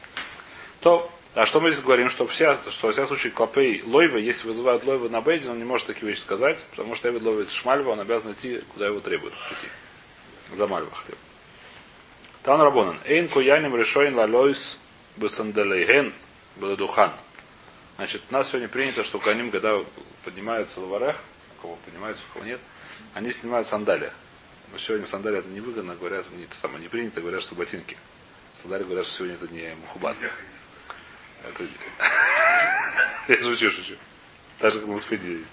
То, 0.81 1.11
а 1.35 1.47
что 1.47 1.61
мы 1.61 1.71
здесь 1.71 1.83
говорим, 1.83 2.09
что 2.09 2.27
вся, 2.27 2.55
что 2.55 2.87
во 2.87 2.93
всяком 2.93 3.09
случае 3.09 3.33
клопей 3.33 3.83
лойвы, 3.83 4.21
если 4.21 4.47
вызывают 4.47 4.85
лойвы 4.85 5.09
на 5.09 5.21
бейзин, 5.21 5.53
он 5.53 5.59
не 5.59 5.65
может 5.65 5.87
такие 5.87 6.07
вещи 6.07 6.21
сказать, 6.21 6.65
потому 6.71 6.95
что 6.95 7.09
Эвид 7.09 7.23
ловит 7.23 7.51
шмальва, 7.51 7.91
он 7.91 8.01
обязан 8.01 8.33
идти, 8.33 8.63
куда 8.75 8.87
его 8.87 9.01
требуют 9.01 9.35
прийти. 9.49 9.67
За 10.53 10.67
мальва 10.67 10.91
хотел. 10.95 11.17
Тан 12.43 12.61
Рабонан. 12.61 12.99
Эйн 13.07 13.29
куяним 13.29 13.77
решоин 13.77 14.17
лалойс 14.17 14.79
бесанделейген 15.17 16.13
духан. 16.57 17.13
Значит, 17.97 18.23
у 18.31 18.33
нас 18.33 18.49
сегодня 18.49 18.69
принято, 18.69 19.03
что 19.05 19.19
каним, 19.19 19.51
когда 19.51 19.81
поднимаются 20.25 20.81
в 20.81 20.89
варах, 20.89 21.17
у 21.59 21.63
кого 21.63 21.77
поднимаются, 21.85 22.25
у 22.31 22.33
кого 22.35 22.45
нет, 22.45 22.61
они 23.15 23.31
снимают 23.31 23.67
сандали. 23.67 24.13
Но 24.71 24.79
сегодня 24.79 25.07
сандали 25.07 25.39
это 25.39 25.49
невыгодно, 25.49 25.95
говорят, 25.97 26.31
не, 26.33 26.45
это 26.45 26.55
самое, 26.61 26.81
не 26.81 26.89
принято, 26.89 27.21
говорят, 27.21 27.43
что 27.43 27.55
ботинки. 27.55 27.97
Сандали 28.55 28.85
говорят, 28.85 29.07
что 29.07 29.17
сегодня 29.17 29.37
это 29.37 29.49
не 29.49 29.75
мухубат. 29.77 30.17
Это... 31.45 31.65
Я 33.29 33.43
шучу, 33.43 33.71
шучу. 33.71 33.97
Даже 34.61 34.79
как 34.79 34.89
на 34.89 34.95
Господе 34.95 35.39
есть. 35.39 35.53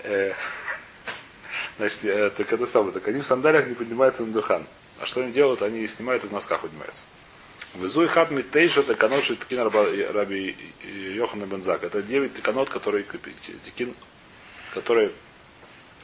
Э, 0.00 0.32
Значит, 1.78 2.04
э, 2.04 2.30
так 2.30 2.52
это 2.52 2.66
самое. 2.66 2.92
Так 2.92 3.08
они 3.08 3.20
в 3.20 3.26
сандалиях 3.26 3.66
не 3.66 3.74
поднимаются 3.74 4.24
на 4.24 4.32
духан. 4.32 4.66
А 5.00 5.06
что 5.06 5.22
они 5.22 5.32
делают? 5.32 5.62
Они 5.62 5.86
снимают 5.88 6.24
и 6.24 6.28
в 6.28 6.32
носках 6.32 6.60
поднимаются. 6.60 7.04
Везуй 7.74 8.06
хат 8.06 8.30
митейша 8.30 8.82
таканот 8.82 9.24
шиткин 9.24 9.58
раба- 9.60 10.12
раби 10.12 10.56
Йохана 10.84 11.46
Бензак. 11.46 11.82
Это 11.84 12.02
9 12.02 12.34
таканот, 12.34 12.68
которые 12.68 13.04
тикин, 13.62 13.94
которые 14.74 15.10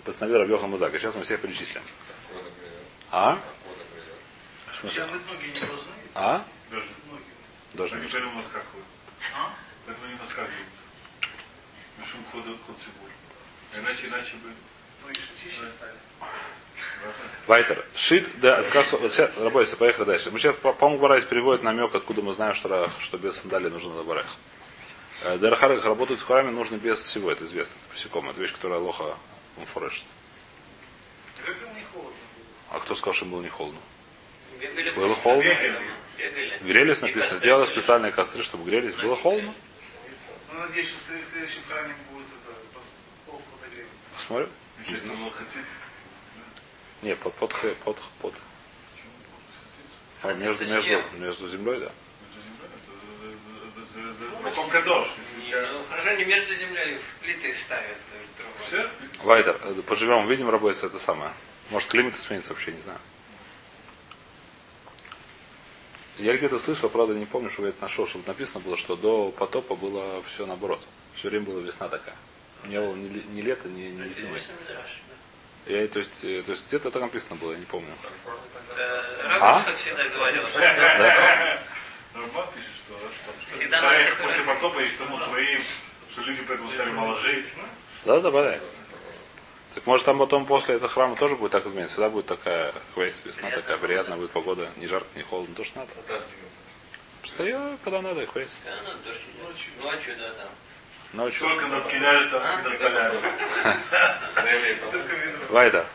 постановил 0.05 0.39
Раби 0.39 0.53
Йохан 0.53 0.71
Бензак. 0.71 0.93
Сейчас 0.99 1.15
мы 1.17 1.23
всех 1.23 1.41
перечислим. 1.41 1.83
А? 3.11 3.39
В 4.73 4.77
смысле? 4.81 5.03
Должны. 5.03 5.93
А? 6.15 6.45
Должны 7.75 7.97
ходят. 8.73 8.87
А? 9.35 9.55
Иначе, 13.79 14.07
иначе 14.07 14.37
бы... 14.37 14.49
Вайтер. 17.47 17.85
Шит, 17.95 18.29
да, 18.41 18.63
работайте, 19.39 19.77
поехали 19.77 20.05
дальше. 20.05 20.31
Мы 20.31 20.39
сейчас, 20.39 20.57
по- 20.57 20.73
по-моему, 20.73 21.01
Барайс 21.03 21.25
переводит 21.25 21.63
намек, 21.63 21.95
откуда 21.95 22.21
мы 22.21 22.33
знаем, 22.35 22.55
что, 22.55 22.91
что 23.01 23.17
без 23.17 23.37
сандалий 23.41 23.71
нужно 23.71 23.95
на 23.95 24.03
Барайх. 24.03 24.27
Дарахарах 25.39 25.85
работают 25.85 26.21
в 26.21 26.27
храме 26.27 26.51
нужно 26.51 26.77
без 26.77 27.01
всего, 27.01 27.31
это 27.31 27.45
известно, 27.47 27.79
это 27.81 27.89
посеком, 27.95 28.29
это 28.31 28.41
вещь, 28.41 28.53
которая 28.53 28.79
лоха 28.79 29.17
было? 29.57 30.07
А 32.71 32.81
кто 32.81 32.95
сказал, 32.95 33.15
что 33.15 33.25
им 33.25 33.31
было 33.33 33.43
не 33.43 33.49
холодно? 33.49 33.81
Бегали 34.61 34.91
Было 34.91 35.15
холодно? 35.15 35.49
Бегали. 36.19 36.59
Грелись, 36.63 37.01
написано, 37.01 37.39
сделали 37.39 37.65
специальные 37.67 38.13
костры, 38.13 38.43
чтобы 38.43 38.65
грелись. 38.65 38.95
Было 38.97 39.17
холодно? 39.17 39.55
Ну, 40.53 40.61
надеюсь, 40.61 40.89
что 40.89 40.99
в 40.99 41.03
след- 41.03 41.25
в 41.25 41.31
следующем 41.31 41.61
храме 41.69 41.95
будет 42.13 42.27
это 42.27 42.55
пол. 43.27 43.41
Посмотрим. 44.15 44.51
Естественно, 44.81 45.15
было 45.15 45.31
хотеть. 45.31 45.67
Не, 47.03 47.17
под, 47.17 47.35
под, 47.35 47.53
х- 47.53 47.75
под, 47.85 47.97
под. 48.21 48.35
А, 50.23 50.29
Хотите 50.29 50.47
между, 50.47 50.67
между, 50.67 51.03
между 51.19 51.49
землей, 51.49 51.81
да. 51.81 51.93
Маком 54.43 54.69
кадош. 54.71 55.09
Ну, 55.51 55.85
хорошо, 55.91 56.13
не 56.15 56.25
между 56.25 56.55
землей, 56.55 56.99
в 56.99 57.23
плиты 57.23 57.55
ставят. 57.55 57.97
э, 58.15 58.25
другое. 58.37 58.91
Все? 59.17 59.23
Вайтер, 59.25 59.61
э, 59.63 59.83
поживем, 59.83 60.25
увидим, 60.25 60.49
работается 60.51 60.87
это 60.87 60.99
самое. 60.99 61.33
Может, 61.71 61.89
климат 61.89 62.15
изменится 62.17 62.53
вообще, 62.53 62.73
не 62.73 62.81
знаю. 62.81 62.99
Я 66.19 66.37
где-то 66.37 66.59
слышал, 66.59 66.89
правда, 66.89 67.15
не 67.15 67.27
помню, 67.27 67.49
что 67.51 67.63
я 67.63 67.69
это 67.69 67.81
нашел, 67.83 68.07
чтобы 68.07 68.27
написано 68.27 68.61
было, 68.61 68.77
что 68.77 68.97
до 68.97 69.31
потопа 69.31 69.77
было 69.77 70.23
все 70.25 70.47
наоборот. 70.47 70.81
Все 71.15 71.29
время 71.29 71.47
была 71.47 71.61
весна 71.61 71.89
такая. 71.89 72.17
Не 72.65 72.79
было 72.81 72.95
ни, 72.95 73.09
ле- 73.09 73.25
ни 73.31 73.41
лета, 73.43 73.69
ни, 73.69 73.83
ни 73.83 74.09
зимы. 74.13 74.39
Известный 74.39 74.55
Мидраш, 74.61 74.99
да. 75.67 75.73
Я, 75.73 75.89
то 75.89 75.99
есть, 75.99 76.25
э, 76.25 76.43
то 76.45 76.53
есть 76.53 76.67
где-то 76.69 76.89
это 76.89 77.01
написано 77.01 77.37
было, 77.37 77.53
я 77.53 77.59
не 77.59 77.65
помню. 77.67 77.93
Э, 78.77 79.39
А? 79.41 79.63
Как 79.63 79.77
всегда 79.77 80.05
говорил, 80.09 80.43
что 80.49 80.59
Рамбан 82.15 82.47
пишет, 82.55 82.71
что, 82.87 82.99
да, 83.01 83.57
Всегда 83.57 83.83
после 84.23 84.43
потопа 84.45 84.79
есть 84.81 84.99
тому 84.99 85.19
творим, 85.19 85.61
что 86.11 86.23
люди 86.23 86.43
поэтому 86.49 86.71
стали 86.73 86.91
мало 86.91 87.19
жить. 87.21 87.47
Да, 88.05 88.21
да, 88.21 88.31
да. 88.31 88.59
Так 89.75 89.87
может 89.87 90.07
там 90.07 90.19
потом 90.19 90.47
после 90.47 90.77
этого 90.77 90.89
храма 90.89 91.15
тоже 91.17 91.37
будет 91.37 91.53
так 91.53 91.67
измениться. 91.67 91.93
Всегда 91.95 92.11
будет 92.11 92.27
такая 92.27 92.73
хвейс, 92.95 93.23
весна 93.25 93.51
такая 93.51 93.77
приятная 93.77 94.17
будет 94.17 94.31
погода, 94.33 94.69
не 94.77 94.87
жарко, 94.87 95.07
не 95.15 95.23
холодно, 95.23 95.55
то, 95.55 95.63
что 95.65 95.79
надо. 95.81 95.91
Стою, 97.25 97.79
когда 97.85 98.01
надо, 98.03 98.27
хвейс. 98.27 98.63
Да, 98.65 98.71
ну, 98.85 98.91
дождь 99.05 99.21
идет. 99.21 99.85
Ночью, 99.85 100.17
да, 100.19 100.31
там. 100.31 100.49
Ночью. 101.13 101.41
Только 101.49 101.67
над 101.67 101.87
Киняли 101.87 102.29
там, 102.29 102.43
над 102.63 102.79
Толяли. 102.79 103.19
Вайда. 105.49 105.87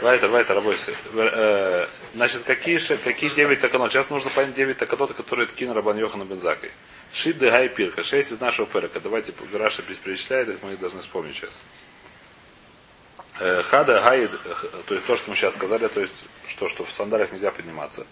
Вайтер, 0.00 0.28
Вайтер, 0.28 0.54
работайте. 0.54 0.94
Э, 1.14 1.86
Значит, 2.14 2.44
какие, 2.44 2.78
ше- 2.78 2.96
какие 2.96 3.30
9 3.30 3.60
таканот? 3.60 3.92
Сейчас 3.92 4.08
нужно 4.10 4.30
понять 4.30 4.54
9 4.54 4.76
таканот, 4.78 5.12
которые 5.14 5.46
ткин 5.48 5.72
Рабан 5.72 5.98
Йохана 5.98 6.24
Бензакой. 6.24 6.70
Шит 7.12 7.38
де 7.38 7.50
Гай 7.50 7.68
Пирка. 7.68 8.02
6 8.02 8.32
из 8.32 8.40
нашего 8.40 8.66
перека. 8.66 9.00
Давайте 9.00 9.34
Раша 9.52 9.82
перечисляет, 9.82 10.48
их 10.48 10.56
мы 10.62 10.72
их 10.72 10.80
должны 10.80 11.02
вспомнить 11.02 11.36
сейчас. 11.36 11.60
Э, 13.38 13.62
Хада 13.62 14.00
Гайд, 14.00 14.30
э, 14.44 14.54
то 14.86 14.94
есть 14.94 15.06
то, 15.06 15.16
что 15.16 15.28
мы 15.30 15.36
сейчас 15.36 15.54
сказали, 15.54 15.86
то 15.88 16.00
есть 16.00 16.24
что, 16.48 16.68
что 16.68 16.84
в 16.84 16.90
сандалях 16.92 17.32
нельзя 17.32 17.50
подниматься. 17.50 18.06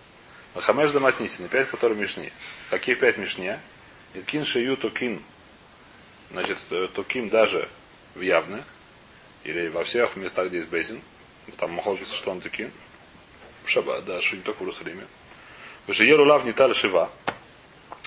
Хамеш 0.55 0.91
да 0.93 1.01
Матнисина, 1.01 1.49
5, 1.49 1.69
которые 1.71 1.99
мишни. 1.99 2.33
Какие 2.71 2.95
5 2.95 3.17
мишне? 3.19 3.61
Иткин 4.15 4.45
Шию 4.45 4.77
Токин. 4.77 5.21
Значит, 6.31 6.59
э, 6.71 6.89
Токим 6.95 7.29
даже 7.29 7.69
в 8.15 8.21
явны. 8.21 8.63
Или 9.43 9.69
во 9.69 9.83
всех 9.83 10.17
местах, 10.17 10.49
где 10.49 10.59
есть 10.59 10.69
бейзин. 10.69 11.01
Там 11.57 11.75
быть, 11.75 12.11
что 12.11 12.31
он 12.31 12.41
таки. 12.41 12.71
В 13.65 14.03
да, 14.03 14.21
что 14.21 14.37
не 14.37 14.43
только 14.43 14.59
в 14.59 14.63
Иерусалиме. 14.63 15.07
Выше 15.87 16.15
лулав 16.15 16.45
не 16.45 16.53
тали 16.53 16.75
шива. 16.75 17.11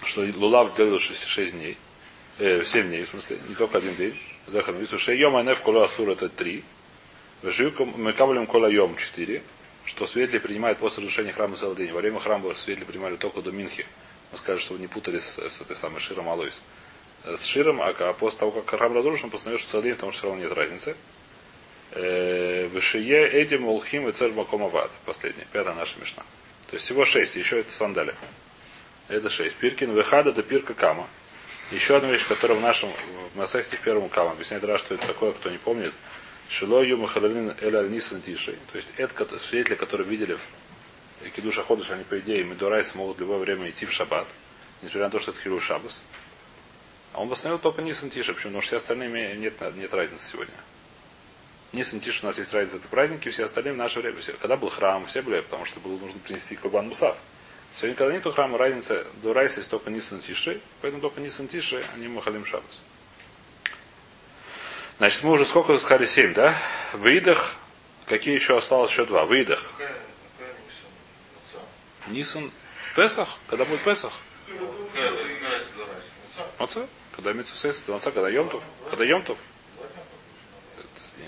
Что 0.03 0.21
лулав 0.35 0.75
делал 0.75 0.97
6, 0.97 1.51
дней. 1.51 1.77
Э, 2.39 2.63
7 2.63 2.87
дней, 2.87 3.03
в 3.03 3.09
смысле, 3.09 3.39
не 3.49 3.55
только 3.55 3.77
один 3.77 3.95
день. 3.95 4.17
Захар 4.47 4.73
Митсу. 4.75 4.97
Шейом 4.97 5.35
айнеф 5.35 5.59
кола 5.61 5.85
асур 5.85 6.09
это 6.09 6.29
3. 6.29 6.63
Мы 7.97 8.13
кавлем 8.13 8.47
кола 8.47 8.67
йом 8.67 8.95
4. 8.95 9.43
Что 9.85 10.05
свидетели 10.05 10.39
принимают 10.39 10.79
после 10.79 11.03
разрушения 11.03 11.33
храма 11.33 11.55
целый 11.55 11.75
день. 11.75 11.91
Во 11.91 11.99
время 11.99 12.19
храма 12.19 12.53
свидетели 12.55 12.85
принимали 12.85 13.17
только 13.17 13.41
до 13.41 13.51
Минхи. 13.51 13.85
Мы 14.31 14.37
скажем, 14.37 14.61
чтобы 14.61 14.79
не 14.79 14.87
путались 14.87 15.23
с, 15.23 15.39
с 15.39 15.61
этой 15.61 15.75
самой 15.75 15.99
Широм 15.99 16.29
Алойс. 16.29 16.61
С 17.23 17.43
Широм, 17.43 17.81
а, 17.81 18.13
после 18.13 18.39
того, 18.39 18.51
как 18.51 18.69
храм 18.69 18.93
разрушен, 18.93 19.29
постановил, 19.29 19.59
что 19.59 19.81
день, 19.81 19.93
потому 19.93 20.11
что 20.11 20.19
все 20.19 20.27
равно 20.27 20.43
нет 20.43 20.53
разницы. 20.53 20.95
Э, 21.91 22.67
Вышие 22.67 23.41
Эдим 23.41 23.65
Улхим 23.65 24.07
и 24.07 24.11
Царь 24.11 24.31
Макомават. 24.31 24.91
Последняя, 25.05 25.47
пятая 25.51 25.73
наша 25.73 25.99
мешна. 25.99 26.23
То 26.67 26.73
есть 26.73 26.85
всего 26.85 27.05
шесть, 27.05 27.35
еще 27.35 27.59
это 27.59 27.71
сандали. 27.71 28.13
Это 29.07 29.29
шесть. 29.29 29.55
Пиркин 29.55 29.95
Вехада 29.95 30.33
до 30.33 30.43
Пирка 30.43 30.73
Кама. 30.73 31.07
Еще 31.71 31.95
одна 31.95 32.11
вещь, 32.11 32.27
которая 32.27 32.57
в 32.57 32.61
нашем 32.61 32.89
в 33.33 33.37
Масехте 33.37 33.77
в 33.77 33.81
первом 33.81 34.09
Кама 34.09 34.31
объясняет 34.31 34.63
раз, 34.65 34.81
что 34.81 34.95
это 34.95 35.07
такое, 35.07 35.31
кто 35.31 35.49
не 35.49 35.57
помнит. 35.57 35.93
Шило 36.49 36.81
Юма 36.81 37.07
Халалин 37.07 37.55
Эль 37.61 37.89
Нисан 37.89 38.21
Тиши. 38.21 38.57
То 38.71 38.77
есть 38.77 38.89
это 38.97 39.39
свидетели, 39.39 39.75
которые 39.75 40.07
видели 40.07 40.37
в 41.21 41.29
Кидуша 41.31 41.63
Ходыш, 41.63 41.89
они 41.91 42.03
по 42.03 42.19
идее 42.19 42.43
Медорайс 42.43 42.95
могут 42.95 43.17
в 43.17 43.19
любое 43.19 43.39
время 43.39 43.69
идти 43.69 43.85
в 43.85 43.91
Шаббат, 43.91 44.27
несмотря 44.81 45.05
на 45.05 45.09
то, 45.11 45.19
что 45.19 45.31
это 45.31 45.39
Хилу 45.41 45.59
Шаббас. 45.59 46.01
А 47.13 47.21
он 47.21 47.29
восстановил 47.29 47.59
только 47.59 47.81
Нисан 47.81 48.09
Тиша, 48.09 48.33
почему? 48.33 48.51
Потому 48.51 48.61
что 48.61 48.67
все 48.69 48.77
остальные 48.77 49.35
нет, 49.37 49.59
нет 49.75 49.93
разницы 49.93 50.25
сегодня. 50.31 50.53
Нисан 51.73 51.99
Тиша 51.99 52.19
у 52.23 52.27
нас 52.27 52.37
есть 52.37 52.53
разница, 52.53 52.77
это 52.77 52.87
праздники, 52.87 53.29
все 53.29 53.45
остальные 53.45 53.73
в 53.73 53.77
наше 53.77 53.99
время. 53.99 54.19
все- 54.21 54.33
Когда 54.33 54.55
был 54.55 54.69
храм, 54.69 55.05
все 55.05 55.21
были, 55.21 55.41
потому 55.41 55.65
что 55.65 55.79
было 55.79 55.97
нужно 55.97 56.19
принести 56.19 56.55
Курбан 56.55 56.87
Мусав. 56.87 57.17
Сегодня, 57.75 57.95
когда 57.95 58.13
нету 58.13 58.31
храма, 58.31 58.57
разница 58.57 59.05
до 59.21 59.33
Райса 59.33 59.59
есть 59.59 59.69
только 59.69 59.89
Нисан 59.89 60.19
Тиши, 60.19 60.61
поэтому 60.81 61.01
только 61.01 61.19
Нисан 61.21 61.47
Тиши, 61.47 61.83
они 61.95 62.07
Махалим 62.07 62.45
Шаббас. 62.45 62.81
Значит, 64.99 65.23
мы 65.23 65.31
уже 65.33 65.45
сколько 65.45 65.77
сказали? 65.77 66.05
Семь, 66.07 66.33
да? 66.33 66.55
В 66.93 67.05
Идах, 67.07 67.55
какие 68.07 68.33
еще 68.33 68.57
осталось? 68.57 68.89
Еще 68.89 69.05
два. 69.05 69.25
В 69.25 69.33
Идах. 69.33 69.61
Какая, 69.77 69.93
какая 70.39 70.53
Нисан? 70.53 70.89
Отца? 71.53 71.65
Нисан 72.09 72.51
Песах, 72.95 73.37
когда 73.47 73.65
будет 73.65 73.81
Песах? 73.81 74.13
До? 74.47 76.63
Отца? 76.63 76.87
Когда 77.15 77.33
Митсусес, 77.33 77.81
это 77.81 77.95
отца, 77.95 78.11
когда 78.11 78.29
Йомтов? 78.29 78.63
Когда 78.89 79.05
Йомтов? 79.05 79.37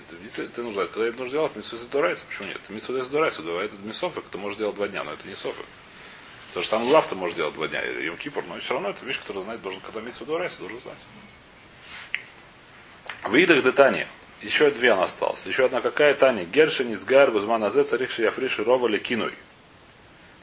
Ты 0.10 0.64
нужно, 0.64 0.86
когда 0.88 1.08
это 1.08 1.18
нужно 1.18 1.32
делать, 1.32 1.56
Митсусес 1.56 1.88
Дурайса, 1.88 2.26
почему 2.28 2.48
нет? 2.48 2.62
Митсусес 2.70 3.08
Дурайса, 3.08 3.42
да, 3.42 3.64
это 3.64 3.76
Мисофик, 3.84 4.24
ты 4.32 4.38
можешь 4.38 4.58
делать 4.58 4.76
два 4.76 4.88
дня, 4.88 5.04
но 5.04 5.14
это 5.14 5.28
не 5.28 5.36
Софик. 5.36 5.66
Потому 6.50 6.64
что 6.64 6.78
там 6.78 6.92
Лав 6.92 7.08
ты 7.08 7.16
можешь 7.16 7.36
делать 7.36 7.54
два 7.54 7.68
дня, 7.68 7.84
Йом 7.84 8.18
Кипр, 8.18 8.44
но 8.48 8.60
все 8.60 8.74
равно 8.74 8.90
это 8.90 9.06
вещь, 9.06 9.20
которую 9.20 9.46
знать 9.46 9.62
должен, 9.62 9.82
когда 9.82 10.02
Митсу 10.02 10.26
Дурайса, 10.26 10.60
должен 10.60 10.80
знать. 10.80 10.98
В 13.24 13.36
Идах 13.36 13.64
де 13.64 13.72
Тани. 13.72 14.08
Еще 14.42 14.72
две 14.72 14.94
она 14.94 15.04
осталась. 15.04 15.46
Еще 15.46 15.66
одна 15.66 15.82
какая 15.82 16.14
Таня? 16.14 16.46
Гершин 16.46 16.94
из 16.94 17.04
Гар, 17.04 17.32
Гузман 17.32 17.64
Азе, 17.64 17.84
Царихши 17.84 18.24
Яфриши 18.24 18.64
Ровали 18.64 18.98
Кинуй. 18.98 19.34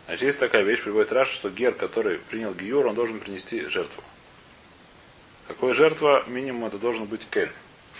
Значит, 0.06 0.22
есть 0.22 0.38
такая 0.38 0.62
вещь, 0.62 0.82
приводит 0.82 1.12
Раша, 1.12 1.32
что 1.32 1.50
Гер, 1.50 1.74
который 1.74 2.18
принял 2.18 2.54
Гиюр, 2.54 2.86
он 2.86 2.94
должен 2.94 3.18
принести 3.20 3.66
жертву. 3.66 4.02
Какая 5.48 5.74
жертва? 5.74 6.24
Минимум 6.26 6.66
это 6.66 6.78
должен 6.78 7.06
быть 7.06 7.26
Кен. 7.28 7.50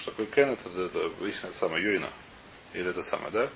Что 0.00 0.12
такое 0.12 0.26
Кен? 0.26 0.50
Это, 0.50 0.68
это, 0.68 0.98
это 0.98 1.46
это 1.48 1.56
самое, 1.56 1.84
Юрина. 1.84 2.08
Или 2.74 2.90
это 2.90 3.02
самое, 3.02 3.30
да? 3.30 3.48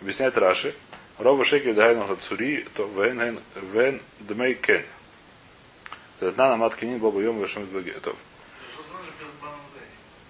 Объясняет 0.00 0.38
Раши. 0.38 0.74
Рова 1.18 1.44
шекель 1.44 1.74
дайну 1.74 2.16
цури, 2.16 2.64
то 2.74 2.86
вен 2.86 3.40
вен 3.56 4.00
дмей 4.20 4.54
кен. 4.54 4.86
Одна 6.20 6.50
намат 6.50 6.76
кинин 6.76 7.00
богу 7.00 7.20
йом 7.20 7.42
Это 7.42 8.14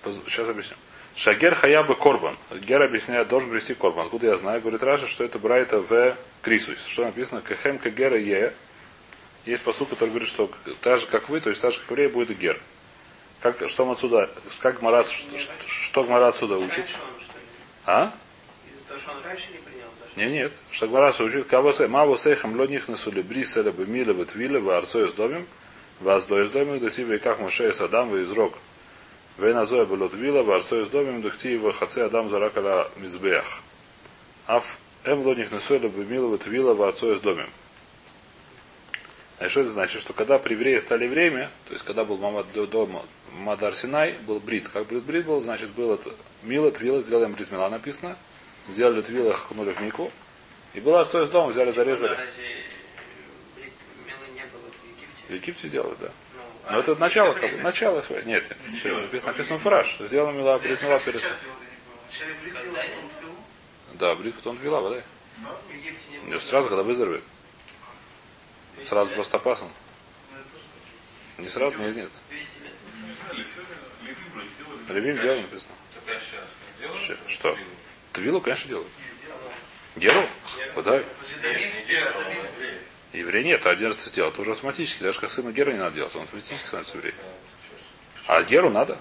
без 0.03 0.17
банан 0.17 0.25
Сейчас 0.27 0.49
объясню. 0.49 0.77
Шагер 1.19 1.57
хаябы 1.57 1.97
корбан. 1.97 2.39
Гер 2.53 2.81
объясняет, 2.81 3.27
должен 3.27 3.51
привести 3.51 3.75
корбан. 3.75 4.07
Откуда 4.07 4.29
я 4.29 4.37
знаю? 4.37 4.61
Говорит 4.61 4.85
Раша, 4.85 5.09
что 5.09 5.25
это 5.25 5.41
брайта 5.41 5.81
в 5.81 6.17
крисус. 6.43 6.79
Что 6.87 7.07
написано? 7.07 7.41
Кахем 7.41 7.81
кагера 7.81 8.17
е. 8.17 8.55
Есть 9.45 9.65
посыл, 9.65 9.87
который 9.87 10.11
говорит, 10.11 10.29
что 10.29 10.49
так 10.81 11.01
же, 11.01 11.07
как 11.09 11.29
вы, 11.29 11.41
то 11.41 11.49
есть 11.49 11.61
так 11.61 11.73
же, 11.73 11.81
как 11.81 11.91
еврей, 11.91 12.07
будет 12.07 12.31
и 12.31 12.35
гер. 12.35 12.61
Как, 13.41 13.69
что 13.69 13.85
мы 13.85 13.95
отсюда, 13.95 14.31
как 14.61 14.81
Марат, 14.81 15.09
что, 15.09 15.37
что, 15.67 16.05
Гмара 16.05 16.29
отсюда 16.29 16.57
учит? 16.57 16.87
А? 17.85 18.15
Не 20.15 20.27
нет. 20.27 20.53
Что 20.71 20.87
Гмара 20.87 21.13
учит, 21.19 21.49
кавасе, 21.49 21.89
маву 21.89 22.17
сейхам 22.17 22.57
лодних 22.57 22.87
насули 22.87 23.23
бриселя 23.23 23.73
бы 23.73 23.87
миле 23.87 24.13
в 24.13 24.25
твиле 24.25 24.61
в 24.61 24.71
арцо 24.71 25.05
из 25.05 25.15
домим, 25.15 25.49
вас 25.99 26.27
до 26.27 26.45
из 26.45 26.51
домим, 26.51 26.79
да 26.79 26.91
тебе 26.91 27.19
как 27.19 27.41
Моше 27.41 27.71
из 27.71 27.81
Адам 27.81 28.09
вы 28.09 28.23
из 28.23 28.31
рог. 28.31 28.57
Вейназоя 29.39 29.87
было 29.87 30.09
твила, 30.09 30.43
в 30.43 30.51
арцо 30.51 30.81
из 30.83 30.89
домим, 30.89 31.23
в 31.23 31.73
хаце 31.73 32.05
Адам 32.05 32.29
заракала 32.29 32.91
мизбеях. 32.97 33.63
Аф 34.47 34.79
эм 35.05 35.23
бы 35.23 35.35
миле 35.35 36.27
в 36.27 36.39
твила 36.39 36.75
в 36.75 36.83
арцо 36.83 37.13
из 37.13 37.21
домим. 37.21 37.49
А 39.39 39.49
что 39.49 39.61
это 39.61 39.71
значит? 39.71 40.01
Что 40.01 40.13
когда 40.13 40.41
при 40.41 40.55
евреи 40.55 40.79
стали 40.79 41.07
время, 41.07 41.51
то 41.67 41.73
есть 41.73 41.85
когда 41.85 42.05
был 42.05 42.19
Мамад 42.19 42.53
до, 42.53 42.67
до 42.67 42.89
Мадар 43.39 43.73
Синай, 43.73 44.19
был 44.27 44.41
брит. 44.41 44.69
Как 44.69 44.87
брит 44.87 45.05
брит 45.05 45.27
был, 45.27 45.41
значит, 45.41 45.71
было 45.71 45.95
это 45.95 46.13
мило, 46.43 46.73
твила, 46.73 47.01
сделали 47.01 47.33
брит 47.33 47.53
мила 47.53 47.69
написано. 47.69 48.17
Сделали 48.69 49.03
твила, 49.03 49.35
хакнули 49.35 49.73
в 49.73 49.81
мику. 49.81 50.11
И 50.75 50.81
была 50.81 51.05
что 51.05 51.23
из 51.23 51.31
дома, 51.31 51.49
взяли, 51.51 51.71
зарезали. 51.71 52.17
Было 52.17 52.27
в 55.29 55.33
Египте? 55.33 55.69
Сделали, 55.69 55.95
да. 56.01 56.11
Ну, 56.69 56.73
Но 56.75 56.79
а 56.79 56.81
это 56.83 56.95
начало, 56.97 57.33
как 57.33 57.51
бы, 57.51 57.59
начало. 57.63 58.05
Нет, 58.27 58.27
нет, 58.27 58.79
все, 58.79 58.95
написано, 58.99 59.33
написано 59.33 59.59
фраж. 59.59 59.97
Сделала 60.01 60.33
мила, 60.33 60.59
брит 60.59 60.83
мила 60.83 61.01
перед. 61.01 61.23
Да, 63.95 64.15
брит 64.15 64.35
потом 64.35 64.59
твила, 64.59 64.83
да. 64.91 65.03
В 65.67 65.73
Египте 65.73 65.99
не 66.11 66.17
Не 66.19 66.31
было. 66.33 66.41
сразу, 66.41 66.69
когда 66.69 66.83
выздоровеет. 66.83 67.25
Сразу 68.81 69.11
просто 69.13 69.39
опасно. 69.39 69.71
Ну. 71.39 71.43
Не 71.45 71.49
сразу, 71.49 71.79
нет, 71.79 71.97
нет. 71.97 72.11
200 72.29 72.49
лет. 73.39 73.47
Левин 74.03 74.17
вроде 74.33 74.49
делали. 74.59 75.01
Левим 75.01 75.23
делал 75.23 75.41
написано. 75.41 75.73
Ш- 76.97 77.17
что? 77.29 77.57
Твилу, 78.13 78.41
конечно, 78.43 78.69
делают. 78.69 78.89
Делал. 79.97 80.23
Геру? 80.23 80.29
Куда? 80.75 81.03
Еврей 83.13 83.45
нет, 83.45 83.65
а 83.67 83.71
один 83.71 83.89
раз 83.89 83.99
это 83.99 84.09
сделал. 84.09 84.31
Это 84.31 84.41
уже 84.41 84.53
автоматически. 84.53 85.03
Даже 85.03 85.21
как 85.21 85.31
сыну 85.31 85.51
Гера 85.51 85.73
не 85.73 85.79
надо 85.79 85.97
делать. 85.97 86.15
Он 86.15 86.23
автоматически 86.23 86.67
становится 86.67 86.99
евреем. 86.99 87.17
А 88.27 88.43
Геру 88.43 88.71
надо. 88.71 88.99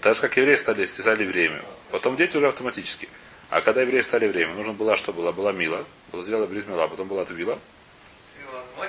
Так 0.00 0.14
же, 0.14 0.20
как 0.22 0.36
евреи 0.36 0.56
стали, 0.56 0.86
стали 0.86 1.22
евреями. 1.22 1.62
Потом 1.90 2.16
дети 2.16 2.36
уже 2.36 2.48
автоматически. 2.48 3.08
А 3.50 3.60
когда 3.60 3.82
евреи 3.82 4.00
стали 4.00 4.24
евреями, 4.24 4.54
нужно 4.54 4.72
было 4.72 4.96
что 4.96 5.12
было? 5.12 5.30
Была 5.30 5.52
мила. 5.52 5.84
Была 6.10 6.22
сделана 6.22 6.46
брит 6.46 6.66
мила, 6.66 6.88
потом 6.88 7.06
была 7.06 7.24
твила. 7.26 7.58
В? 8.76 8.80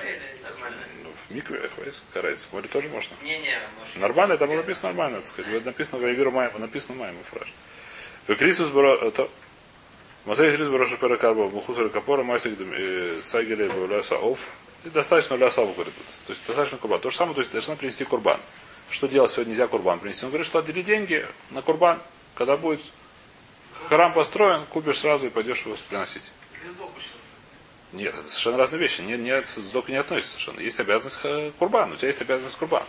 Ну, 1.03 1.11
в 1.27 1.35
микве, 1.35 1.69
карается. 2.13 2.47
В 2.47 2.53
море 2.53 2.69
тоже 2.69 2.87
можно. 2.87 3.15
Не-не, 3.21 3.61
может. 3.77 3.97
Нормально, 3.97 4.33
это 4.33 4.47
было 4.47 4.55
написано 4.55 4.87
нормально, 4.89 5.17
так 5.17 5.27
сказать. 5.27 5.65
Написано 5.65 5.97
в 5.99 6.01
Вайвиру 6.01 6.31
Майма, 6.31 6.57
написано 6.59 6.95
Майма 6.97 7.21
фраж. 7.23 7.51
Крисус. 8.27 8.69
Это... 8.69 9.29
Масей 10.25 10.55
Крис 10.55 10.69
Броша 10.69 10.95
Перекарбо, 10.95 11.49
Мухусар 11.49 11.89
Капора, 11.89 12.23
Масик 12.23 12.57
Сагеле 13.23 13.69
Ляса 13.89 14.15
Оф. 14.15 14.39
И 14.85 14.89
достаточно 14.89 15.35
Ляса 15.35 15.63
Оф, 15.63 15.75
говорит. 15.75 15.93
То 15.95 16.31
есть 16.31 16.47
достаточно 16.47 16.77
курбан. 16.77 16.99
То 17.01 17.09
же 17.09 17.15
самое, 17.17 17.35
то 17.35 17.41
есть 17.41 17.51
должна 17.51 17.75
принести 17.75 18.05
курбан. 18.05 18.39
Что 18.89 19.07
делать 19.07 19.31
сегодня 19.31 19.51
нельзя 19.51 19.67
курбан 19.67 19.99
принести? 19.99 20.25
Он 20.25 20.31
говорит, 20.31 20.47
что 20.47 20.59
отдели 20.59 20.81
деньги 20.81 21.25
на 21.49 21.61
курбан. 21.61 21.99
Когда 22.35 22.55
будет 22.55 22.81
храм 23.89 24.13
построен, 24.13 24.65
купишь 24.67 24.99
сразу 24.99 25.27
и 25.27 25.29
пойдешь 25.29 25.61
его 25.65 25.75
приносить. 25.89 26.31
Нет, 27.91 28.15
это 28.15 28.27
совершенно 28.27 28.57
разные 28.57 28.79
вещи. 28.79 29.01
Не, 29.01 29.17
не, 29.17 29.43
сдока 29.43 29.91
не 29.91 29.97
относится 29.97 30.33
совершенно. 30.33 30.61
Есть 30.61 30.79
обязанность 30.79 31.19
э, 31.23 31.51
курбан. 31.59 31.91
У 31.91 31.95
тебя 31.95 32.07
есть 32.07 32.21
обязанность 32.21 32.57
курбан. 32.57 32.83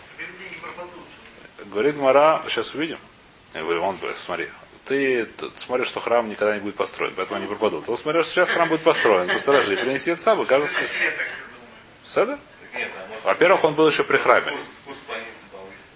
Говорит 1.67 1.97
Мара, 1.97 2.43
сейчас 2.49 2.75
увидим. 2.75 2.99
Я 3.53 3.63
говорю, 3.63 3.83
он, 3.83 3.99
смотри, 4.15 4.49
ты 4.85 5.29
смотришь, 5.57 5.89
что 5.89 6.01
храм 6.01 6.29
никогда 6.29 6.55
не 6.55 6.61
будет 6.61 6.77
построен, 6.77 7.13
поэтому 7.17 7.39
они 7.39 7.47
пропадут. 7.47 7.87
Ты 7.87 7.97
смотришь, 7.97 8.25
что 8.25 8.35
сейчас 8.35 8.51
храм 8.51 8.69
будет 8.69 8.83
построен, 8.83 9.29
посторожи, 9.29 9.77
принеси 9.77 10.11
это 10.13 10.21
себе 10.21 10.35
думаю. 10.35 10.69
Седа? 12.05 12.39
Во-первых, 13.25 13.65
он 13.65 13.75
был 13.75 13.89
еще 13.89 14.05
при 14.05 14.19
храме. 14.19 14.53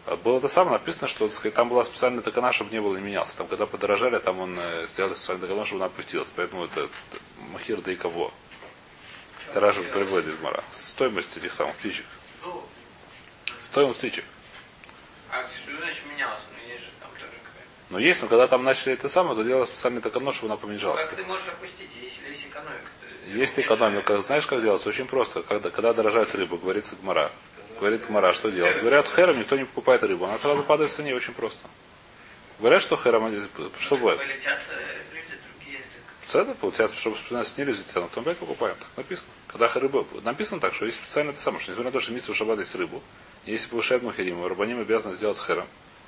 А 0.07 0.17
Было 0.17 0.41
то 0.41 0.49
самое 0.49 0.79
написано, 0.79 1.07
что 1.07 1.27
так 1.27 1.37
сказать, 1.37 1.55
там 1.55 1.69
была 1.69 1.85
специальная 1.85 2.23
такана, 2.23 2.51
чтобы 2.53 2.71
не 2.73 2.81
было 2.81 2.97
не 2.97 3.03
менялся. 3.03 3.37
Там, 3.37 3.47
когда 3.47 3.67
подорожали, 3.67 4.19
там 4.19 4.41
он 4.41 4.59
э, 4.59 4.87
сделал 4.87 5.15
специальную 5.15 5.47
такану, 5.47 5.67
чтобы 5.67 5.85
она 5.85 5.93
опустилась. 5.93 6.33
Поэтому 6.35 6.65
это, 6.65 6.81
это 6.81 7.23
махир 7.53 7.83
да 7.83 7.93
и 7.93 7.97
кого. 7.97 8.33
Это 9.51 9.61
Раша 9.61 9.83
переводит 9.83 10.29
из 10.29 10.39
Мара. 10.41 10.65
Стоимость 10.71 11.37
этих 11.37 11.53
самых 11.53 11.77
птичек. 11.77 12.07
Стоимость 13.63 13.99
птичек. 13.99 14.25
А 15.31 15.47
что 15.63 15.77
значит 15.77 16.03
менялось? 16.11 16.41
Ну 16.53 16.73
есть 16.73 16.85
же 16.85 16.91
там 17.01 17.11
тоже. 17.13 17.33
Но 17.91 17.99
есть, 17.99 18.21
но 18.23 18.29
когда 18.29 18.47
там 18.47 18.65
начали 18.65 18.93
это 18.93 19.09
самое, 19.09 19.35
то 19.35 19.43
делалось 19.43 19.69
специальный 19.71 20.01
такано, 20.03 20.33
чтобы 20.33 20.53
она 20.53 20.61
поменялась. 20.61 21.05
Как 21.07 21.17
ты 21.17 21.25
можешь 21.25 21.49
опустить, 21.49 21.89
если 22.03 22.29
есть 22.29 22.45
экономика? 22.47 22.89
то- 23.01 23.31
Есть 23.31 23.59
экономика. 23.59 24.21
Знаешь, 24.21 24.47
как 24.47 24.61
делается? 24.63 24.89
Очень 24.89 25.07
просто. 25.07 25.43
Когда, 25.43 25.71
когда 25.71 25.93
дорожает 25.95 26.35
рыба, 26.35 26.59
говорится 26.59 26.97
гмара. 26.97 27.33
Говорит 27.81 28.07
гмара, 28.07 28.33
что 28.33 28.51
делать? 28.51 28.79
Говорят, 28.81 29.09
хером 29.09 29.39
никто 29.39 29.57
не 29.57 29.65
покупает 29.65 30.03
рыбу. 30.03 30.25
Она 30.27 30.39
сразу 30.39 30.63
падает 30.65 30.91
в 30.91 30.95
цене 30.95 31.15
очень 31.15 31.33
просто. 31.33 31.67
Говорят, 32.59 32.83
что 32.83 32.97
хером, 32.97 33.33
что? 33.79 33.97
Полетят 33.97 34.59
э, 34.71 34.99
так 35.15 36.29
Цены, 36.29 36.55
получается, 36.55 36.95
чтобы 36.97 37.17
специально 37.17 37.45
снизили 37.45 37.75
цену, 37.75 38.07
потом 38.09 38.25
опять 38.25 38.37
покупаем. 38.39 38.77
Так 38.79 38.89
написано. 38.99 39.31
Когда 39.47 39.69
рыба, 39.69 40.05
написано 40.25 40.61
так, 40.61 40.75
что 40.75 40.85
есть 40.85 40.99
специально 41.01 41.31
это 41.31 41.41
самое, 41.41 41.63
что 41.63 41.71
несмотря 41.71 41.91
на 41.91 41.93
то, 41.93 42.01
что 42.03 42.13
митсу 42.13 42.35
шаббат 42.35 42.59
есть 42.59 42.75
рыбу, 42.75 43.03
если 43.47 43.69
повышает 43.71 44.03
мухерим, 44.03 44.45
рабаним 44.45 44.79
обязаны 44.81 45.15
сделать 45.17 45.39
хером, 45.39 45.67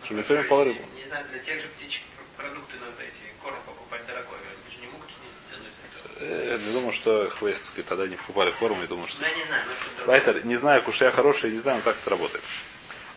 Не 0.09 0.43
пал 0.45 0.65
рыбу. 0.65 0.81
Не 0.97 1.05
знаю, 1.05 1.25
для 1.31 1.39
тех 1.41 1.61
же 1.61 1.69
птичек 1.69 2.03
продукты 2.37 2.77
надо 2.81 3.03
эти, 3.03 3.35
корм 3.43 3.57
покупать 3.67 4.05
дорогой. 4.07 4.39
Они 4.39 4.75
же 4.75 4.81
не 4.81 4.93
могут 4.93 5.09
не. 5.09 6.25
Э, 6.25 6.59
Я 6.67 6.73
думаю, 6.73 6.93
что 6.93 7.29
хвестовские 7.31 7.85
тогда 7.85 8.07
не 8.07 8.17
покупали 8.17 8.51
корм, 8.53 8.81
я 8.81 8.87
думаю, 8.87 9.07
что... 9.07 9.23
Я 9.25 9.35
не 9.35 9.45
знаю. 9.45 9.63
Лайтер, 10.07 10.45
не 10.47 10.57
знаю, 10.57 10.83
кушая 10.83 11.11
хороший, 11.11 11.51
не 11.51 11.59
знаю, 11.59 11.79
но 11.79 11.83
так 11.85 11.97
это 12.01 12.11
работает. 12.11 12.43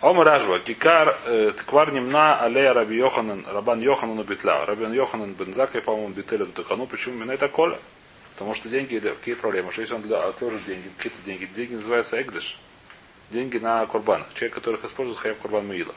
Ом 0.02 0.19
Ражба, 0.22 0.60
Кикар, 0.60 1.17
э, 1.26 1.52
Тквар 1.56 1.93
Немна, 1.93 2.38
Алея 2.41 2.74
Раби 2.74 2.98
Йоханан, 2.98 3.46
Рабан 3.48 3.80
Йоханан 3.80 4.22
Битла. 4.24 4.65
Рабан 4.65 4.91
Йоханан 4.91 5.34
Бензака, 5.34 5.80
по-моему, 5.82 6.10
Бителя 6.10 6.46
Дутакану. 6.46 6.88
Почему 6.88 7.15
именно 7.15 7.32
это 7.32 7.48
Коля? 7.48 7.80
Потому 8.34 8.54
что 8.54 8.67
деньги, 8.67 8.98
какие 9.00 9.36
проблемы? 9.36 9.72
Что 9.72 9.82
если 9.82 9.93
он 9.93 10.02
для, 10.02 10.22
отложит 10.22 10.65
деньги, 10.65 10.89
какие-то 10.98 11.17
деньги, 11.26 11.46
деньги 11.46 11.76
называются 11.76 12.22
Эгдыш. 12.22 12.58
Деньги 13.30 13.60
на 13.60 13.86
курбанах. 13.86 14.28
Человек, 14.34 14.56
которых 14.56 14.84
использует 14.84 15.19
хаяв 15.19 15.38
курбан 15.38 15.65
Муила. 15.65 15.96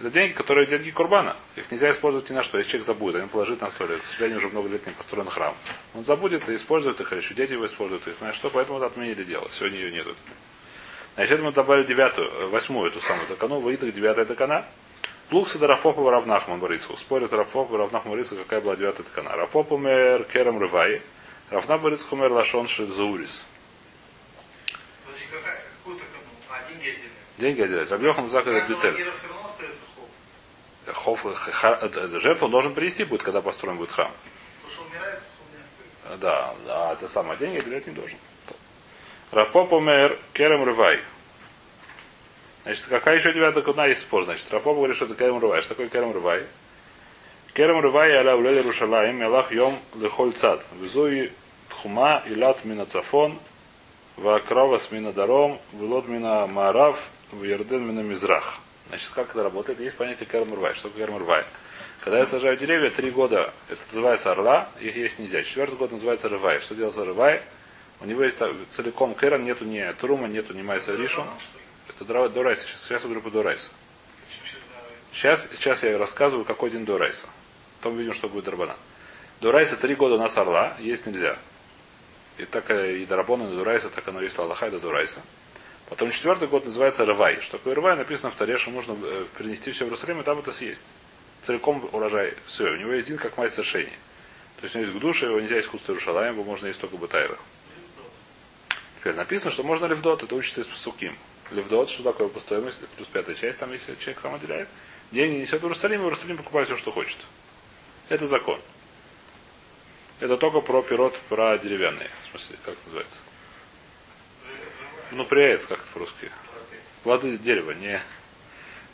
Это 0.00 0.10
деньги, 0.10 0.32
которые 0.32 0.66
деньги 0.66 0.90
курбана. 0.90 1.36
Их 1.54 1.70
нельзя 1.70 1.90
использовать 1.90 2.28
ни 2.28 2.34
на 2.34 2.42
что. 2.42 2.58
Если 2.58 2.72
человек 2.72 2.86
забудет, 2.86 3.22
он 3.22 3.28
положит 3.28 3.60
на 3.60 3.70
столик. 3.70 4.02
К 4.02 4.06
сожалению, 4.06 4.38
уже 4.38 4.48
много 4.48 4.68
лет 4.68 4.84
не 4.86 4.92
построен 4.92 5.28
храм. 5.28 5.54
Он 5.94 6.04
забудет 6.04 6.48
и 6.48 6.54
использует 6.56 7.00
их, 7.00 7.12
или 7.12 7.20
еще 7.20 7.34
дети 7.34 7.52
его 7.52 7.66
используют, 7.66 8.06
и 8.08 8.12
знаешь 8.12 8.34
что, 8.34 8.50
поэтому 8.50 8.78
это 8.78 8.86
отменили 8.86 9.22
дело. 9.22 9.48
Сегодня 9.50 9.78
ее 9.78 9.92
нету. 9.92 10.16
Значит, 11.14 11.40
мы 11.40 11.52
добавили 11.52 11.84
девятую, 11.84 12.28
э, 12.28 12.46
восьмую 12.46 12.90
эту 12.90 13.00
самую 13.00 13.28
такану, 13.28 13.60
выйдет 13.60 13.94
девятая 13.94 14.24
такана. 14.24 14.66
Плухса 15.28 15.58
до 15.58 15.68
Рафопова 15.68 16.10
Равнахман 16.10 16.58
Борису. 16.58 16.96
Спорят 16.96 17.32
Рафопова 17.32 17.78
Равнахман 17.78 18.14
Борису, 18.14 18.36
какая 18.36 18.60
была 18.60 18.74
девятая 18.74 19.04
такана. 19.04 19.36
Рафоп 19.36 19.72
умер 19.72 20.24
Керам 20.24 20.58
Рывай. 20.58 21.02
Равна 21.50 21.78
Борису 21.78 22.06
умер 22.10 22.32
Лашон 22.32 22.66
Шизаурис. 22.66 23.46
А 26.50 26.68
деньги 26.68 26.88
отдельные. 26.88 27.10
Деньги 27.38 27.62
отделять. 27.62 27.90
Рабьехан 27.90 28.28
Зак 28.28 28.46
это 28.46 28.60
Каждого 28.60 29.53
Хоф, 30.86 31.24
э, 31.26 31.32
э, 31.62 32.18
жертву 32.18 32.46
он 32.46 32.50
должен 32.50 32.74
принести 32.74 33.04
будет, 33.04 33.22
когда 33.22 33.40
построен 33.40 33.76
будет 33.76 33.92
храм. 33.92 34.10
Да, 36.20 36.54
да, 36.66 36.92
это 36.92 37.08
самое. 37.08 37.38
Деньги 37.38 37.58
отделять 37.58 37.86
не 37.86 37.94
должен. 37.94 38.18
Рапоп 39.30 39.72
умер 39.72 40.18
Керем 40.32 40.64
Рывай. 40.64 41.00
Значит, 42.64 42.84
какая 42.86 43.16
еще 43.16 43.32
девятая 43.32 43.62
куна 43.62 43.86
есть 43.86 44.02
спор? 44.02 44.24
Значит, 44.24 44.50
Рапоп 44.52 44.76
говорит, 44.76 44.96
что 44.96 45.06
это 45.06 45.14
Керем 45.14 45.38
Рывай. 45.38 45.60
Что 45.60 45.70
такое 45.70 45.88
Керем 45.88 46.12
Рывай? 46.12 46.46
Керем 47.54 47.80
Рывай 47.80 48.12
аля 48.12 48.36
улед 48.36 48.56
Иерушалаим, 48.56 49.16
Мелах 49.16 49.50
Йом 49.50 49.78
Лехоль 49.94 50.32
Цад. 50.32 50.62
Везуи 50.80 51.32
Тхума, 51.68 52.22
Илат 52.26 52.64
Мина 52.64 52.84
Цафон, 52.84 53.38
Вакравас 54.16 54.90
Мина 54.90 55.12
Даром, 55.12 55.58
Вилот 55.72 56.06
Мина 56.06 56.46
Маарав, 56.46 56.98
Вьерден 57.32 57.86
Мина 57.86 58.00
Мизрах. 58.00 58.58
Значит, 58.88 59.10
как 59.14 59.30
это 59.30 59.42
работает? 59.42 59.80
Есть 59.80 59.96
понятие 59.96 60.26
Керем 60.26 60.52
Рывай. 60.52 60.74
Что 60.74 60.88
такое 60.88 61.06
Керем 61.06 61.18
Рывай? 61.18 61.44
Когда 62.04 62.18
я 62.18 62.26
сажаю 62.26 62.58
деревья, 62.58 62.90
три 62.90 63.10
года, 63.10 63.54
это 63.70 63.80
называется 63.86 64.30
орла, 64.30 64.68
их 64.78 64.94
есть 64.94 65.18
нельзя. 65.18 65.42
Четвертый 65.42 65.76
год 65.76 65.90
называется 65.90 66.28
рывай. 66.28 66.60
Что 66.60 66.74
делается 66.74 67.02
рывай? 67.02 67.40
У 68.00 68.04
него 68.04 68.22
есть 68.22 68.36
целиком 68.68 69.14
керен, 69.14 69.42
нету 69.42 69.64
ни 69.64 69.82
трума, 69.92 70.28
нету 70.28 70.52
ни 70.52 70.60
майса 70.60 70.94
ришу. 70.94 71.24
Это 71.88 72.04
дорайса. 72.04 72.66
Сейчас, 72.66 72.82
сейчас 72.82 73.02
я 73.02 73.08
говорю 73.08 73.22
по 73.22 73.30
дорайса. 73.30 73.70
Сейчас, 75.14 75.48
сейчас 75.50 75.82
я 75.82 75.96
рассказываю, 75.96 76.44
какой 76.44 76.70
день 76.70 76.84
дорайса. 76.84 77.26
Потом 77.78 77.96
видим, 77.96 78.12
что 78.12 78.28
будет 78.28 78.44
дробана. 78.44 78.76
Дорайса 79.40 79.76
три 79.76 79.94
года 79.94 80.16
у 80.16 80.18
нас 80.18 80.36
орла, 80.36 80.76
есть 80.80 81.06
нельзя. 81.06 81.38
И 82.36 82.44
так 82.44 82.70
э, 82.70 82.98
и 82.98 83.06
дарабона, 83.06 83.44
и 83.44 83.56
дурайса, 83.56 83.88
так 83.88 84.06
оно 84.08 84.20
есть 84.20 84.38
Аллаха, 84.38 84.66
и 84.66 84.78
дурайса. 84.78 85.22
Потом 85.88 86.10
четвертый 86.10 86.48
год 86.48 86.64
называется 86.64 87.04
рывай. 87.04 87.40
Что 87.40 87.58
такое 87.58 87.74
рывай? 87.74 87.96
Написано 87.96 88.30
в 88.30 88.36
Таре, 88.36 88.56
что 88.56 88.70
нужно 88.70 88.96
э, 89.02 89.26
принести 89.36 89.70
все 89.70 89.84
в 89.84 89.88
Иерусалим, 89.88 90.20
и 90.20 90.24
там 90.24 90.38
это 90.38 90.50
съесть. 90.50 90.86
Целиком 91.42 91.88
урожай. 91.92 92.34
Все. 92.46 92.72
У 92.72 92.76
него 92.76 92.92
есть 92.92 93.08
день 93.08 93.18
как 93.18 93.36
мать 93.36 93.52
совершения. 93.52 93.96
То 94.56 94.64
есть 94.64 94.76
у 94.76 94.78
него 94.78 94.88
есть 94.88 94.98
гдуша, 94.98 95.26
его 95.26 95.40
нельзя 95.40 95.60
искусство 95.60 95.92
Иерушалаем, 95.92 96.34
его 96.34 96.44
можно 96.44 96.66
есть 96.66 96.80
только 96.80 96.96
бутайра. 96.96 97.38
Теперь 98.98 99.14
написано, 99.14 99.50
что 99.50 99.62
можно 99.62 99.84
левдот, 99.84 100.22
это 100.22 100.34
учится 100.34 100.62
из 100.62 100.68
суким. 100.68 101.14
Левдот, 101.50 101.90
что 101.90 102.02
такое 102.02 102.28
по 102.28 102.40
стоимости, 102.40 102.86
плюс 102.96 103.06
пятая 103.08 103.34
часть, 103.34 103.58
там 103.58 103.70
если 103.72 103.94
человек 103.96 104.20
сам 104.20 104.34
отделяет. 104.34 104.68
Деньги 105.10 105.42
несет 105.42 105.60
в 105.60 105.64
Иерусалим, 105.64 106.00
и 106.00 106.04
Иерусалим 106.04 106.38
покупает 106.38 106.68
все, 106.68 106.78
что 106.78 106.90
хочет. 106.90 107.18
Это 108.08 108.26
закон. 108.26 108.58
Это 110.20 110.38
только 110.38 110.62
про 110.62 110.80
пирот, 110.80 111.18
про 111.28 111.58
деревянные. 111.58 112.08
В 112.22 112.30
смысле, 112.30 112.56
как 112.64 112.74
это 112.74 112.84
называется? 112.86 113.18
Ну, 115.14 115.24
приец, 115.24 115.64
как 115.66 115.78
это 115.78 115.86
по-русски. 115.92 116.30
Плоды 117.04 117.38
дерева, 117.38 117.70
не 117.70 118.00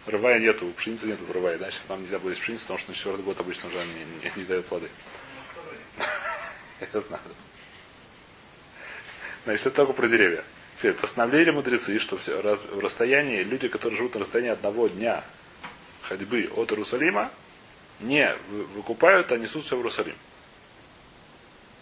рывая 0.05 0.39
нету, 0.39 0.71
пшеницы 0.77 1.07
нету 1.07 1.25
в 1.25 1.33
рывае. 1.33 1.57
Значит, 1.57 1.81
нам 1.89 2.03
нельзя 2.03 2.19
было 2.19 2.31
есть 2.31 2.43
пшеницу, 2.43 2.65
потому 2.65 2.79
что 2.79 2.91
на 2.91 2.95
четвертый 2.95 3.23
год 3.23 3.41
обычно 3.41 3.69
уже 3.69 3.79
не, 3.79 4.05
не, 4.23 4.33
не 4.37 4.45
дает 4.45 4.67
плоды. 4.67 4.89
Я 6.93 7.01
знаю. 7.01 7.23
Значит, 9.45 9.67
это 9.67 9.77
только 9.77 9.95
про 9.95 10.09
деревья. 10.09 10.45
Теперь, 10.77 10.93
постановление 10.93 11.53
мудрецы, 11.53 11.99
что 11.99 12.19
все, 12.19 12.41
раз, 12.43 12.65
в 12.65 12.79
расстоянии, 12.79 13.43
люди, 13.43 13.69
которые 13.69 13.97
живут 13.97 14.15
на 14.15 14.21
расстоянии 14.21 14.51
одного 14.51 14.89
дня 14.89 15.25
ходьбы 16.03 16.51
от 16.55 16.71
Иерусалима, 16.71 17.31
не 18.01 18.35
вы- 18.51 18.65
выкупают, 18.65 19.33
а 19.33 19.39
несут 19.39 19.65
все 19.65 19.77
в 19.77 19.79
Иерусалим. 19.79 20.17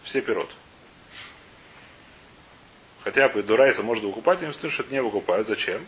Все 0.02 0.20
пирот. 0.20 0.50
Хотя 3.08 3.30
бы 3.30 3.42
Дурайса 3.42 3.82
может 3.82 4.04
выкупать, 4.04 4.42
им 4.42 4.52
слышат, 4.52 4.74
что 4.74 4.82
это 4.82 4.92
не 4.92 5.00
выкупают. 5.00 5.48
Зачем? 5.48 5.86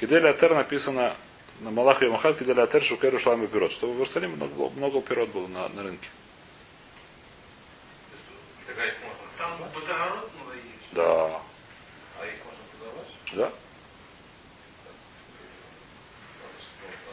Кидель 0.00 0.26
Атер 0.26 0.54
написано 0.54 1.14
на 1.60 1.70
Малах 1.70 2.00
Йомахат, 2.00 2.38
Кидель 2.38 2.58
Атер 2.58 2.82
Шукеру 2.82 3.18
Шлам 3.18 3.46
пирот. 3.46 3.72
Чтобы 3.72 3.92
в 3.92 3.96
Иерусалиме 3.96 4.36
много, 4.36 4.70
много 4.70 5.02
пирот 5.02 5.28
было 5.28 5.48
на, 5.48 5.68
на 5.68 5.82
рынке. 5.82 6.08
Можно. 8.68 8.88
Там 9.36 9.50
есть. 10.54 10.92
Да. 10.92 11.26
А 12.18 12.26
их 12.26 12.36
можно 12.46 12.64
продавать? 12.78 13.12
Да? 13.34 13.52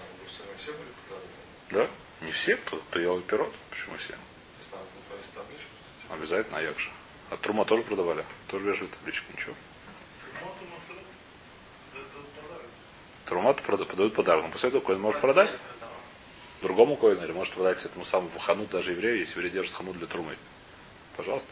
В 0.08 0.22
Иерусалиме 0.22 0.58
все 0.58 0.72
были 0.72 0.88
продаваны? 1.10 1.90
Да? 1.90 1.90
Не 2.26 2.32
все, 2.32 2.56
кто, 2.56 2.78
кто 2.78 3.00
ел 3.02 3.20
пирот. 3.20 3.54
Почему 3.72 3.98
все? 3.98 4.14
То 4.14 4.16
есть 4.16 4.72
там 4.72 4.80
повесить 5.10 5.34
табличку, 5.34 5.68
что 6.02 6.14
Обязательно, 6.14 6.60
а 6.60 6.62
як 6.62 6.80
же. 6.80 6.90
А 7.34 7.38
трума 7.38 7.66
тоже 7.66 7.82
продавали. 7.82 8.24
Тоже 8.48 8.66
вешают 8.66 8.92
табличку, 8.92 9.26
ничего. 9.34 9.56
Прода- 13.26 13.86
подают 13.86 14.14
подарок. 14.14 14.44
Но 14.44 14.52
после 14.52 14.70
этого 14.70 14.82
коин 14.82 15.02
может 15.02 15.20
продать 15.20 15.58
другому 16.62 16.96
коину, 16.96 17.24
или 17.24 17.32
может 17.32 17.56
продать 17.56 17.84
этому 17.84 18.06
самому 18.06 18.38
ханут 18.38 18.70
даже 18.70 18.92
еврею, 18.92 19.18
если 19.18 19.34
еврей 19.34 19.50
держит 19.50 19.74
ханут 19.74 19.98
для 19.98 20.06
трумы. 20.06 20.38
Пожалуйста. 21.18 21.50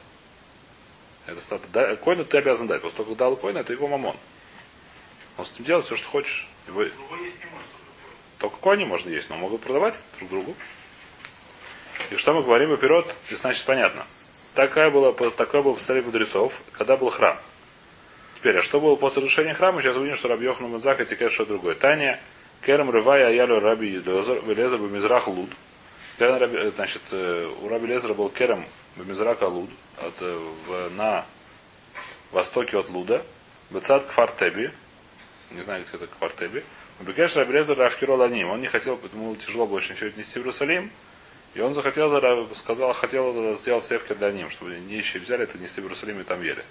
Это 1.25 1.41
ста- 1.41 1.59
да, 1.73 1.95
коину 1.95 2.25
ты 2.25 2.37
обязан 2.37 2.67
дать. 2.67 2.83
После 2.83 2.97
того, 2.97 3.09
как 3.09 3.17
дал 3.17 3.35
коина, 3.35 3.59
это 3.59 3.73
его 3.73 3.87
мамон. 3.87 4.15
Он 5.37 5.45
с 5.45 5.51
этим 5.51 5.63
делает 5.63 5.87
все, 5.87 5.95
что 5.95 6.07
хочешь. 6.09 6.47
Не 6.67 6.73
может. 6.73 6.93
только 8.37 8.57
кони 8.57 8.83
можно 8.85 9.09
есть, 9.09 9.31
но 9.31 9.37
могут 9.37 9.61
продавать 9.61 9.99
друг 10.17 10.29
другу. 10.29 10.55
И 12.11 12.15
что 12.17 12.33
мы 12.33 12.43
говорим 12.43 12.77
пирот, 12.77 13.15
и 13.29 13.35
значит 13.35 13.65
понятно. 13.65 14.05
Такая 14.55 14.89
была, 14.91 15.13
такое 15.31 15.61
было 15.61 15.73
представление 15.73 16.07
мудрецов, 16.07 16.53
когда 16.73 16.97
был 16.97 17.09
храм. 17.09 17.37
Теперь, 18.35 18.57
а 18.57 18.61
что 18.61 18.81
было 18.81 18.95
после 18.95 19.21
разрушения 19.21 19.53
храма? 19.53 19.81
Сейчас 19.81 19.95
увидим, 19.95 20.17
что 20.17 20.27
Раби 20.27 20.45
Йохана 20.45 20.67
Мудзака 20.67 21.05
текает 21.05 21.31
что 21.31 21.45
другое. 21.45 21.75
Таня, 21.75 22.19
Керем 22.65 22.89
Рывая 22.89 23.27
Аялю 23.27 23.59
Раби 23.59 23.87
Едозер, 23.89 24.41
Велезер 24.45 24.77
Бамизрах 24.79 25.27
Луд. 25.27 25.49
Э, 26.19 26.71
Значит, 26.75 27.01
э, 27.11 27.49
у 27.61 27.69
Раби 27.69 27.87
Лезера 27.87 28.13
был 28.13 28.29
Керем 28.29 28.65
Бамизрака 28.97 29.45
Луд 29.45 29.69
от, 29.97 30.13
э, 30.21 30.39
в- 30.67 30.89
на 30.97 31.25
востоке 32.31 32.77
от 32.77 32.89
Луда. 32.89 33.23
Бецат 33.69 34.05
Кфартеби. 34.05 34.71
Не 35.51 35.61
знаю, 35.61 35.83
где 35.83 35.95
это 35.95 36.07
Кфартеби. 36.07 36.63
Бекеш 36.99 37.35
Раби 37.37 37.53
Лезер 37.53 37.77
Рафкиро 37.77 38.13
Ланим. 38.13 38.49
Он 38.49 38.59
не 38.61 38.67
хотел, 38.67 38.97
было 38.97 39.35
тяжело 39.35 39.65
больше 39.65 39.93
ничего 39.93 40.09
нести 40.17 40.33
в 40.39 40.41
Иерусалим. 40.43 40.91
И 41.53 41.59
он 41.59 41.73
захотел, 41.75 42.49
сказал, 42.55 42.93
хотел 42.93 43.55
сделать 43.57 43.85
севки 43.85 44.13
для 44.13 44.31
ним, 44.31 44.49
чтобы 44.49 44.75
нищие 44.75 45.21
взяли 45.21 45.43
это 45.43 45.57
нести 45.57 45.81
в 45.81 45.85
Иерусалим 45.85 46.21
и 46.21 46.23
там 46.23 46.41
ели. 46.41 46.63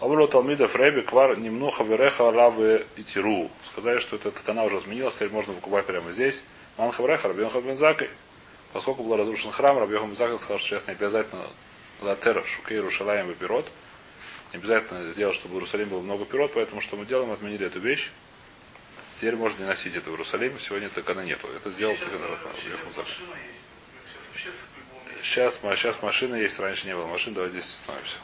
Обру 0.00 0.26
Талмидов 0.28 0.74
Рэби 0.74 1.02
Квар 1.02 1.38
Немнуха 1.38 1.84
Вереха 1.84 2.30
Равы 2.30 2.86
и 2.96 3.02
Тиру. 3.02 3.50
Сказали, 3.64 3.98
что 3.98 4.16
этот 4.16 4.38
канал 4.40 4.66
уже 4.66 4.78
изменился, 4.78 5.18
теперь 5.18 5.30
можно 5.30 5.54
покупать 5.54 5.86
прямо 5.86 6.12
здесь. 6.12 6.44
Манха 6.76 7.02
Вереха 7.02 7.28
Рабьеха 7.28 7.60
Бензакой. 7.60 8.10
Поскольку 8.72 9.04
был 9.04 9.16
разрушен 9.16 9.52
храм, 9.52 9.78
Рабьеха 9.78 10.06
Бензакой 10.06 10.38
сказал, 10.38 10.58
что 10.58 10.68
сейчас 10.68 10.86
не 10.86 10.92
обязательно 10.92 11.42
Латер 12.02 12.44
Шукейру 12.44 12.90
Шалаем 12.90 13.30
и 13.30 13.34
Пирот. 13.34 13.66
Не 14.52 14.58
обязательно 14.58 15.12
сделать, 15.12 15.34
чтобы 15.34 15.54
в 15.54 15.56
Иерусалиме 15.56 15.90
было 15.90 16.00
много 16.00 16.24
пирот, 16.24 16.52
поэтому 16.54 16.80
что 16.80 16.96
мы 16.96 17.06
делаем, 17.06 17.32
отменили 17.32 17.66
эту 17.66 17.80
вещь. 17.80 18.10
Теперь 19.16 19.36
можно 19.36 19.62
не 19.62 19.66
носить 19.66 19.96
это 19.96 20.10
в 20.10 20.12
Иерусалим, 20.12 20.58
сегодня 20.60 20.88
такого 20.90 21.20
нету. 21.20 21.48
Это 21.48 21.70
сделал 21.70 21.96
только 21.96 22.14
э, 22.14 22.18
Рабьеха 22.18 22.50
сейчас 22.60 22.80
Бензакой. 22.84 23.04
машина 23.04 23.36
есть. 23.50 23.64
Сейчас 24.12 24.28
вообще 24.28 24.52
с 24.52 24.68
любого 24.76 25.08
места. 25.08 25.15
Сейчас, 25.28 25.58
сейчас 25.60 26.02
машина 26.02 26.36
есть, 26.36 26.58
раньше 26.60 26.86
не 26.86 26.94
было 26.94 27.06
машин, 27.06 27.34
давай 27.34 27.50
здесь 27.50 27.78
остановимся. 27.80 28.18